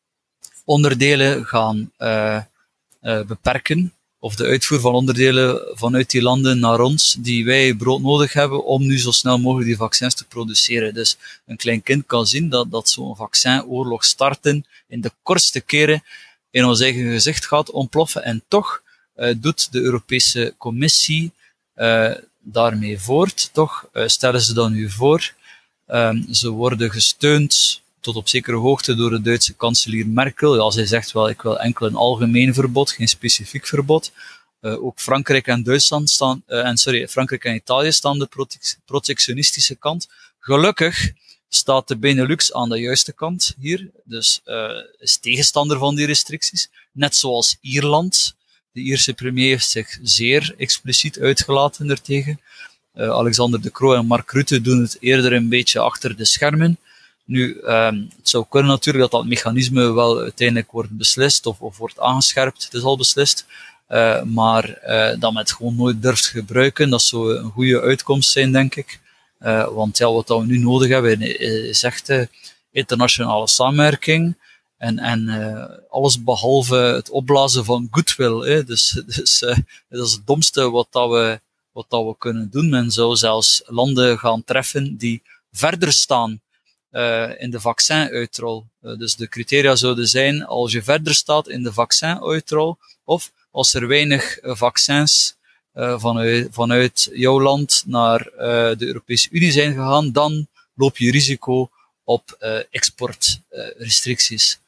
onderdelen 0.66 1.46
gaan 1.46 1.92
uh, 1.98 2.42
beperken 3.02 3.94
of 4.24 4.36
de 4.36 4.46
uitvoer 4.46 4.80
van 4.80 4.94
onderdelen 4.94 5.62
vanuit 5.72 6.10
die 6.10 6.22
landen 6.22 6.60
naar 6.60 6.80
ons, 6.80 7.16
die 7.20 7.46
wij 7.46 7.74
brood 7.74 8.02
nodig 8.02 8.34
hebben 8.34 8.66
om 8.66 8.86
nu 8.86 9.00
zo 9.00 9.12
snel 9.12 9.38
mogelijk 9.40 9.68
die 9.68 9.78
vaccins 9.78 10.16
te 10.16 10.26
produceren. 10.26 10.94
Dus 10.94 11.18
een 11.46 11.58
klein 11.58 11.84
kind 11.84 12.06
kan 12.06 12.28
zien 12.28 12.50
dat, 12.50 12.72
dat 12.72 12.90
zo'n 12.90 13.16
vaccinoorlog 13.16 14.04
starten 14.04 14.66
in 14.88 15.02
de 15.02 15.12
kortste 15.24 15.62
keren 15.62 16.04
in 16.50 16.66
ons 16.66 16.80
eigen 16.80 17.12
gezicht 17.12 17.46
gaat 17.46 17.72
ontploffen. 17.72 18.24
En 18.24 18.44
toch 18.48 18.82
uh, 19.16 19.34
doet 19.38 19.72
de 19.72 19.80
Europese 19.80 20.54
Commissie 20.58 21.32
daarmee 22.42 23.00
voort. 23.00 23.50
Toch 23.54 23.90
uh, 23.94 24.08
stellen 24.08 24.42
ze 24.42 24.54
dan 24.54 24.72
nu 24.72 24.90
voor. 24.90 25.34
Um, 25.88 26.34
ze 26.34 26.50
worden 26.50 26.92
gesteund 26.92 27.82
tot 28.00 28.16
op 28.16 28.28
zekere 28.28 28.58
hoogte 28.58 28.96
door 28.96 29.10
de 29.10 29.22
Duitse 29.22 29.54
kanselier 29.54 30.08
Merkel. 30.08 30.56
Ja, 30.56 30.72
zij 30.72 30.86
zegt 30.86 31.12
wel, 31.12 31.30
ik 31.30 31.42
wil 31.42 31.60
enkel 31.60 31.86
een 31.86 31.96
algemeen 31.96 32.54
verbod, 32.54 32.92
geen 32.92 33.08
specifiek 33.08 33.68
verbod. 33.68 34.12
Uh, 34.62 34.84
ook 34.84 35.00
Frankrijk 35.00 35.48
en 35.48 35.64
Duitsland 35.64 36.10
staan, 36.10 36.44
uh, 36.48 36.66
en 36.66 36.78
sorry, 36.78 37.08
Frankrijk 37.08 37.44
en 37.44 37.56
Italië 37.56 37.92
staan 37.92 38.20
de 38.20 38.30
protectionistische 38.86 39.76
kant. 39.76 40.08
Gelukkig 40.40 41.12
staat 41.50 41.88
de 41.88 41.98
Benelux 41.98 42.54
aan 42.54 42.70
de 42.70 42.80
juiste 42.80 43.14
kant 43.14 43.56
hier, 43.60 43.90
dus 44.04 44.42
is 45.00 45.18
tegenstander 45.18 45.78
van 45.78 45.96
die 45.96 46.06
restricties. 46.06 46.70
Net 46.92 47.16
zoals 47.16 47.58
Ierland. 47.62 48.36
De 48.74 48.82
Ierse 48.82 49.14
premier 49.14 49.50
heeft 49.50 49.70
zich 49.70 50.00
zeer 50.02 50.54
expliciet 50.58 51.20
uitgelaten 51.20 51.90
ertegen. 51.90 52.40
Alexander 52.96 53.62
de 53.62 53.72
Croo 53.72 53.94
en 53.94 54.06
Mark 54.06 54.32
Rutte 54.32 54.62
doen 54.62 54.82
het 54.82 54.98
eerder 55.00 55.34
een 55.34 55.50
beetje 55.50 55.80
achter 55.80 56.16
de 56.18 56.26
schermen. 56.26 56.78
Nu, 57.26 57.58
um, 57.64 58.10
het 58.18 58.30
zou 58.30 58.46
kunnen 58.50 58.70
natuurlijk 58.70 59.04
dat 59.04 59.22
dat 59.22 59.30
mechanisme 59.30 59.94
wel 59.94 60.20
uiteindelijk 60.20 60.72
wordt 60.72 60.98
beslist 60.98 61.46
of, 61.46 61.78
wordt 61.78 62.00
aangescherpt. 62.00 62.64
Het 62.64 62.74
is 62.74 62.82
al 62.82 62.98
beslist. 62.98 63.46
Uh, 63.90 64.24
maar 64.24 64.80
uh, 64.86 65.20
dat 65.20 65.34
men 65.34 65.42
het 65.42 65.52
gewoon 65.52 65.76
nooit 65.76 66.02
durft 66.02 66.28
gebruiken, 66.28 66.90
dat 66.90 67.02
zou 67.02 67.36
een 67.38 67.52
goede 67.52 67.82
uitkomst 67.82 68.32
zijn, 68.32 68.52
denk 68.52 68.76
ik. 68.76 69.00
Uh, 69.42 69.68
want 69.68 69.98
ja, 69.98 70.12
wat 70.12 70.28
we 70.28 70.46
nu 70.46 70.58
nodig 70.58 70.90
hebben 70.90 71.22
is 71.70 71.84
echt 71.84 72.12
internationale 72.72 73.48
samenwerking. 73.48 74.36
En, 74.82 75.00
en 75.00 75.30
alles 75.90 76.24
behalve 76.24 76.76
het 76.76 77.10
opblazen 77.10 77.66
van 77.66 77.88
goodwill. 77.92 78.50
Hè. 78.50 78.64
Dus, 78.64 78.90
dus 79.16 79.40
dat 79.90 80.08
is 80.08 80.12
het 80.12 80.28
domste 80.28 80.70
wat, 80.70 80.88
dat 80.90 81.10
we, 81.10 81.40
wat 81.72 81.86
dat 81.90 82.06
we 82.06 82.16
kunnen 82.18 82.50
doen. 82.50 82.70
Men 82.70 82.92
zou 82.92 83.16
zelfs 83.16 83.62
landen 83.66 84.20
gaan 84.20 84.44
treffen 84.44 84.98
die 84.98 85.22
verder 85.52 85.94
staan 85.94 86.42
uh, 86.92 87.42
in 87.42 87.52
de 87.52 87.60
vaccinuitrol. 87.60 88.66
Dus 88.80 89.16
de 89.16 89.28
criteria 89.28 89.76
zouden 89.76 90.08
zijn 90.08 90.46
als 90.46 90.72
je 90.72 90.84
verder 90.84 91.14
staat 91.16 91.50
in 91.50 91.64
de 91.64 91.74
vaccinuitrol 91.74 92.78
of 93.04 93.32
als 93.52 93.74
er 93.74 93.88
weinig 93.88 94.38
vaccins 94.42 95.36
vanuit, 95.74 96.48
vanuit 96.52 97.10
jouw 97.14 97.42
land 97.42 97.84
naar 97.86 98.24
de 98.78 98.86
Europese 98.86 99.28
Unie 99.32 99.52
zijn 99.52 99.74
gegaan, 99.74 100.12
dan 100.12 100.48
loop 100.74 100.98
je 100.98 101.12
risico 101.12 101.70
op 102.04 102.38
exportrestricties. 102.72 104.61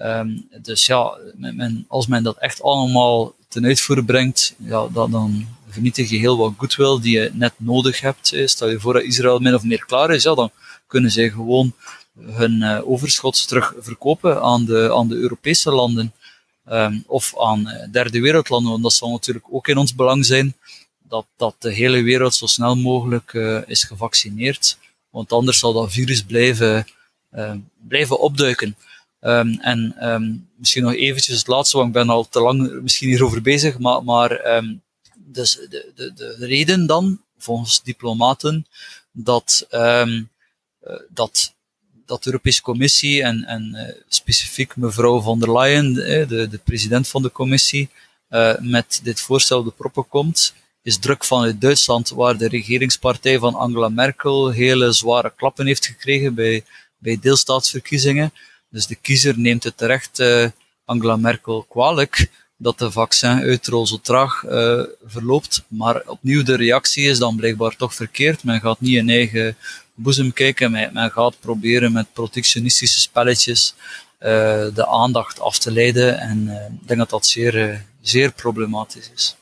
Um, 0.00 0.48
dus 0.62 0.86
ja, 0.86 1.18
men, 1.34 1.84
als 1.88 2.06
men 2.06 2.22
dat 2.22 2.38
echt 2.38 2.62
allemaal 2.62 3.34
ten 3.48 3.64
uitvoer 3.64 4.04
brengt, 4.04 4.54
ja, 4.56 4.88
dan 4.88 5.46
vernietig 5.68 6.10
je 6.10 6.16
heel 6.16 6.36
wat 6.36 6.52
goodwill 6.56 7.00
die 7.00 7.18
je 7.18 7.30
net 7.32 7.52
nodig 7.56 8.00
hebt. 8.00 8.36
Stel 8.44 8.68
je 8.68 8.80
voor 8.80 8.92
dat 8.92 9.02
Israël 9.02 9.38
min 9.38 9.54
of 9.54 9.62
meer 9.62 9.84
klaar 9.84 10.10
is, 10.10 10.22
ja, 10.22 10.34
dan 10.34 10.50
kunnen 10.86 11.10
zij 11.10 11.30
gewoon 11.30 11.74
hun 12.20 12.60
uh, 12.60 12.88
overschot 12.90 13.48
terug 13.48 13.74
verkopen 13.78 14.42
aan 14.42 14.64
de, 14.64 14.94
aan 14.94 15.08
de 15.08 15.14
Europese 15.14 15.70
landen 15.70 16.12
um, 16.68 17.04
of 17.06 17.38
aan 17.38 17.60
uh, 17.60 17.92
derde 17.92 18.20
wereldlanden. 18.20 18.70
Want 18.70 18.82
dat 18.82 18.92
zal 18.92 19.10
natuurlijk 19.10 19.46
ook 19.50 19.68
in 19.68 19.76
ons 19.76 19.94
belang 19.94 20.26
zijn 20.26 20.54
dat, 21.08 21.26
dat 21.36 21.54
de 21.58 21.72
hele 21.72 22.02
wereld 22.02 22.34
zo 22.34 22.46
snel 22.46 22.76
mogelijk 22.76 23.32
is 23.66 23.82
gevaccineerd. 23.84 24.78
Want 25.10 25.32
anders 25.32 25.58
zal 25.58 25.72
dat 25.72 25.92
virus 25.92 26.22
blijven, 26.22 26.86
blijven 27.88 28.20
opduiken. 28.20 28.76
Um, 29.26 29.60
en 29.60 30.08
um, 30.08 30.48
misschien 30.56 30.82
nog 30.82 30.94
eventjes 30.94 31.38
het 31.38 31.46
laatste, 31.46 31.76
want 31.76 31.88
ik 31.88 31.94
ben 31.94 32.08
al 32.08 32.28
te 32.28 32.40
lang 32.40 32.80
misschien 32.82 33.08
hierover 33.08 33.42
bezig, 33.42 33.78
maar, 33.78 34.04
maar 34.04 34.56
um, 34.56 34.82
dus 35.14 35.52
de, 35.68 35.92
de, 35.94 36.12
de 36.14 36.46
reden 36.46 36.86
dan, 36.86 37.20
volgens 37.38 37.82
diplomaten, 37.82 38.66
dat 39.12 39.66
uh, 39.70 40.20
dat, 41.08 41.54
dat 42.06 42.22
de 42.22 42.30
Europese 42.30 42.62
Commissie 42.62 43.22
en, 43.22 43.44
en 43.44 43.70
uh, 43.74 44.02
specifiek 44.08 44.76
mevrouw 44.76 45.20
von 45.20 45.38
der 45.38 45.52
Leyen, 45.52 45.94
de, 45.94 46.48
de 46.50 46.60
president 46.64 47.08
van 47.08 47.22
de 47.22 47.32
Commissie, 47.32 47.88
met 48.58 49.00
dit 49.02 49.20
voorstel 49.20 49.62
de 49.62 49.70
proppen 49.70 50.08
komt, 50.08 50.54
is 50.82 50.98
druk 50.98 51.24
vanuit 51.24 51.60
Duitsland, 51.60 52.08
waar 52.08 52.36
de 52.36 52.48
regeringspartij 52.48 53.38
van 53.38 53.54
Angela 53.54 53.88
Merkel 53.88 54.50
hele 54.50 54.92
zware 54.92 55.32
klappen 55.36 55.66
heeft 55.66 55.86
gekregen 55.86 56.34
bij, 56.34 56.64
bij 56.98 57.18
deelstaatsverkiezingen. 57.20 58.32
Dus 58.74 58.86
de 58.86 58.94
kiezer 58.94 59.38
neemt 59.38 59.64
het 59.64 59.76
terecht 59.76 60.18
uh, 60.20 60.48
Angela 60.84 61.16
Merkel 61.16 61.66
kwalijk 61.68 62.30
dat 62.56 62.78
de 62.78 62.90
vaccinuitrol 62.90 63.86
zo 63.86 63.98
traag 64.02 64.44
uh, 64.44 64.82
verloopt. 65.06 65.62
Maar 65.68 66.02
opnieuw, 66.06 66.42
de 66.42 66.56
reactie 66.56 67.08
is 67.08 67.18
dan 67.18 67.36
blijkbaar 67.36 67.76
toch 67.76 67.94
verkeerd. 67.94 68.44
Men 68.44 68.60
gaat 68.60 68.80
niet 68.80 68.96
in 68.96 69.10
eigen 69.10 69.56
boezem 69.94 70.32
kijken. 70.32 70.70
Men, 70.70 70.92
men 70.92 71.10
gaat 71.10 71.40
proberen 71.40 71.92
met 71.92 72.12
protectionistische 72.12 73.00
spelletjes 73.00 73.74
uh, 74.20 74.28
de 74.74 74.86
aandacht 74.86 75.40
af 75.40 75.58
te 75.58 75.70
leiden. 75.70 76.18
En 76.18 76.48
ik 76.82 76.88
denk 76.88 77.00
dat 77.00 77.10
dat 77.10 77.26
zeer, 77.26 77.84
zeer 78.00 78.32
problematisch 78.32 79.10
is. 79.14 79.36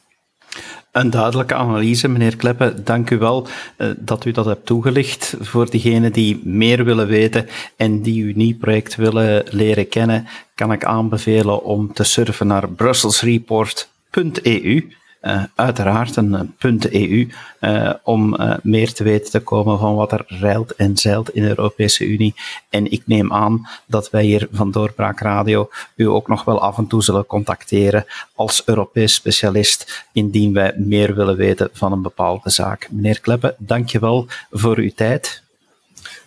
Een 0.93 1.11
duidelijke 1.11 1.55
analyse, 1.55 2.09
meneer 2.09 2.37
Kleppe. 2.37 2.75
Dank 2.85 3.11
u 3.11 3.19
wel 3.19 3.47
uh, 3.79 3.91
dat 3.99 4.25
u 4.25 4.31
dat 4.31 4.45
hebt 4.45 4.67
toegelicht. 4.67 5.35
Voor 5.41 5.71
diegenen 5.71 6.13
die 6.13 6.41
meer 6.45 6.85
willen 6.85 7.07
weten 7.07 7.49
en 7.77 8.03
die 8.03 8.25
uw 8.25 8.33
nieuw 8.35 8.57
project 8.57 8.95
willen 8.95 9.45
leren 9.51 9.89
kennen, 9.89 10.27
kan 10.55 10.73
ik 10.73 10.85
aanbevelen 10.85 11.65
om 11.65 11.93
te 11.93 12.05
surfen 12.05 12.47
naar 12.47 12.69
brusselsreport.eu. 12.69 14.89
Uh, 15.23 15.43
uiteraard 15.55 16.17
een 16.17 16.55
.eu 16.91 17.29
uh, 17.61 17.93
om 18.03 18.41
uh, 18.41 18.55
meer 18.63 18.93
te 18.93 19.05
weten 19.05 19.31
te 19.31 19.41
komen 19.41 19.79
van 19.79 19.95
wat 19.95 20.13
er 20.13 20.25
reilt 20.27 20.75
en 20.75 20.97
zeilt 20.97 21.31
in 21.31 21.43
de 21.43 21.49
Europese 21.49 22.07
Unie. 22.07 22.35
En 22.69 22.91
ik 22.91 23.03
neem 23.07 23.33
aan 23.33 23.69
dat 23.87 24.11
wij 24.11 24.25
hier 24.25 24.49
van 24.53 24.71
Doorbraak 24.71 25.21
Radio 25.21 25.71
u 25.97 26.05
ook 26.09 26.29
nog 26.29 26.45
wel 26.45 26.61
af 26.61 26.79
en 26.79 26.87
toe 26.87 27.03
zullen 27.03 27.27
contacteren 27.27 28.07
als 28.35 28.63
Europees 28.67 29.15
specialist 29.15 30.07
indien 30.13 30.53
wij 30.53 30.75
meer 30.77 31.15
willen 31.15 31.37
weten 31.37 31.69
van 31.73 31.93
een 31.93 32.03
bepaalde 32.03 32.51
zaak. 32.51 32.89
Meneer 32.91 33.21
Kleppe, 33.21 33.55
dank 33.59 33.89
je 33.89 33.99
wel 33.99 34.27
voor 34.51 34.77
uw 34.77 34.93
tijd. 34.95 35.43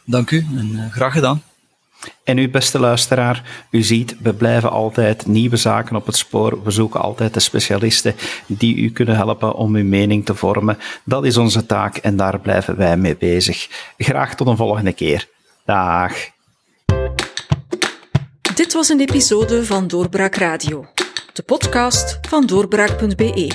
Dank 0.05 0.31
u 0.31 0.45
en 0.55 0.91
graag 0.91 1.13
gedaan. 1.13 1.41
En 2.23 2.37
u, 2.37 2.49
beste 2.49 2.79
luisteraar, 2.79 3.43
u 3.71 3.81
ziet, 3.81 4.15
we 4.21 4.33
blijven 4.33 4.71
altijd 4.71 5.25
nieuwe 5.25 5.57
zaken 5.57 5.95
op 5.95 6.05
het 6.05 6.17
spoor. 6.17 6.63
We 6.63 6.71
zoeken 6.71 7.01
altijd 7.01 7.33
de 7.33 7.39
specialisten 7.39 8.15
die 8.47 8.75
u 8.75 8.91
kunnen 8.91 9.15
helpen 9.15 9.53
om 9.53 9.75
uw 9.75 9.85
mening 9.85 10.25
te 10.25 10.35
vormen. 10.35 10.77
Dat 11.03 11.25
is 11.25 11.37
onze 11.37 11.65
taak 11.65 11.97
en 11.97 12.15
daar 12.15 12.39
blijven 12.39 12.77
wij 12.77 12.97
mee 12.97 13.17
bezig. 13.17 13.67
Graag 13.97 14.35
tot 14.35 14.47
een 14.47 14.57
volgende 14.57 14.93
keer. 14.93 15.27
Dag. 15.65 16.13
Dit 18.55 18.73
was 18.73 18.89
een 18.89 18.99
episode 18.99 19.65
van 19.65 19.87
Doorbraak 19.87 20.35
Radio, 20.35 20.85
de 21.33 21.43
podcast 21.43 22.19
van 22.21 22.45
doorbraak.be. 22.45 23.51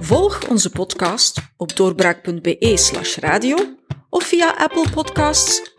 Volg 0.00 0.48
onze 0.48 0.70
podcast 0.70 1.40
op 1.56 1.76
doorbraak.be/radio 1.76 3.56
of 4.10 4.24
via 4.24 4.54
Apple 4.58 4.90
Podcasts, 4.90 5.72